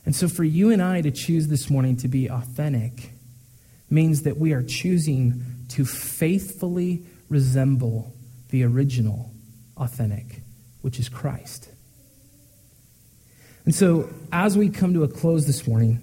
And 0.06 0.16
so, 0.16 0.28
for 0.28 0.44
you 0.44 0.70
and 0.70 0.82
I 0.82 1.02
to 1.02 1.10
choose 1.10 1.48
this 1.48 1.68
morning 1.68 1.96
to 1.98 2.08
be 2.08 2.30
authentic 2.30 3.10
means 3.90 4.22
that 4.22 4.38
we 4.38 4.52
are 4.52 4.62
choosing 4.62 5.44
to 5.70 5.84
faithfully 5.84 7.04
resemble 7.28 8.12
the 8.48 8.64
original 8.64 9.30
authentic, 9.76 10.42
which 10.80 10.98
is 10.98 11.08
Christ. 11.08 11.68
And 13.64 13.74
so, 13.74 14.08
as 14.32 14.56
we 14.56 14.70
come 14.70 14.94
to 14.94 15.04
a 15.04 15.08
close 15.08 15.46
this 15.46 15.66
morning, 15.66 16.00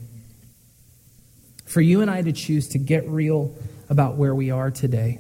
for 1.65 1.81
you 1.81 2.01
and 2.01 2.11
I 2.11 2.21
to 2.21 2.31
choose 2.31 2.67
to 2.69 2.77
get 2.77 3.07
real 3.07 3.55
about 3.89 4.15
where 4.15 4.35
we 4.35 4.51
are 4.51 4.69
today 4.69 5.19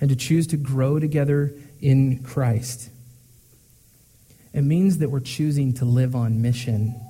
and 0.00 0.10
to 0.10 0.16
choose 0.16 0.46
to 0.48 0.56
grow 0.56 0.98
together 0.98 1.52
in 1.80 2.22
Christ, 2.22 2.90
it 4.52 4.62
means 4.62 4.98
that 4.98 5.10
we're 5.10 5.20
choosing 5.20 5.72
to 5.74 5.84
live 5.84 6.16
on 6.16 6.42
mission 6.42 7.00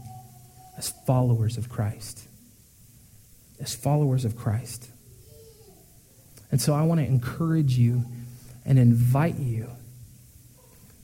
as 0.77 0.91
followers 1.07 1.57
of 1.57 1.69
Christ. 1.69 2.27
As 3.61 3.75
followers 3.75 4.25
of 4.25 4.37
Christ. 4.37 4.91
And 6.51 6.61
so 6.61 6.75
I 6.75 6.83
want 6.83 7.01
to 7.01 7.07
encourage 7.07 7.79
you 7.79 8.05
and 8.65 8.79
invite 8.79 9.39
you 9.39 9.71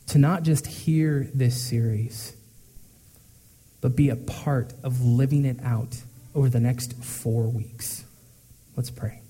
to 0.08 0.18
not 0.18 0.42
just 0.42 0.66
hear 0.66 1.28
this 1.34 1.60
series, 1.60 2.36
but 3.80 3.96
be 3.96 4.08
a 4.08 4.16
part 4.16 4.72
of 4.82 5.02
living 5.02 5.44
it 5.44 5.58
out 5.62 6.02
over 6.34 6.48
the 6.48 6.60
next 6.60 6.92
four 7.02 7.44
weeks. 7.44 8.04
Let's 8.76 8.90
pray. 8.90 9.22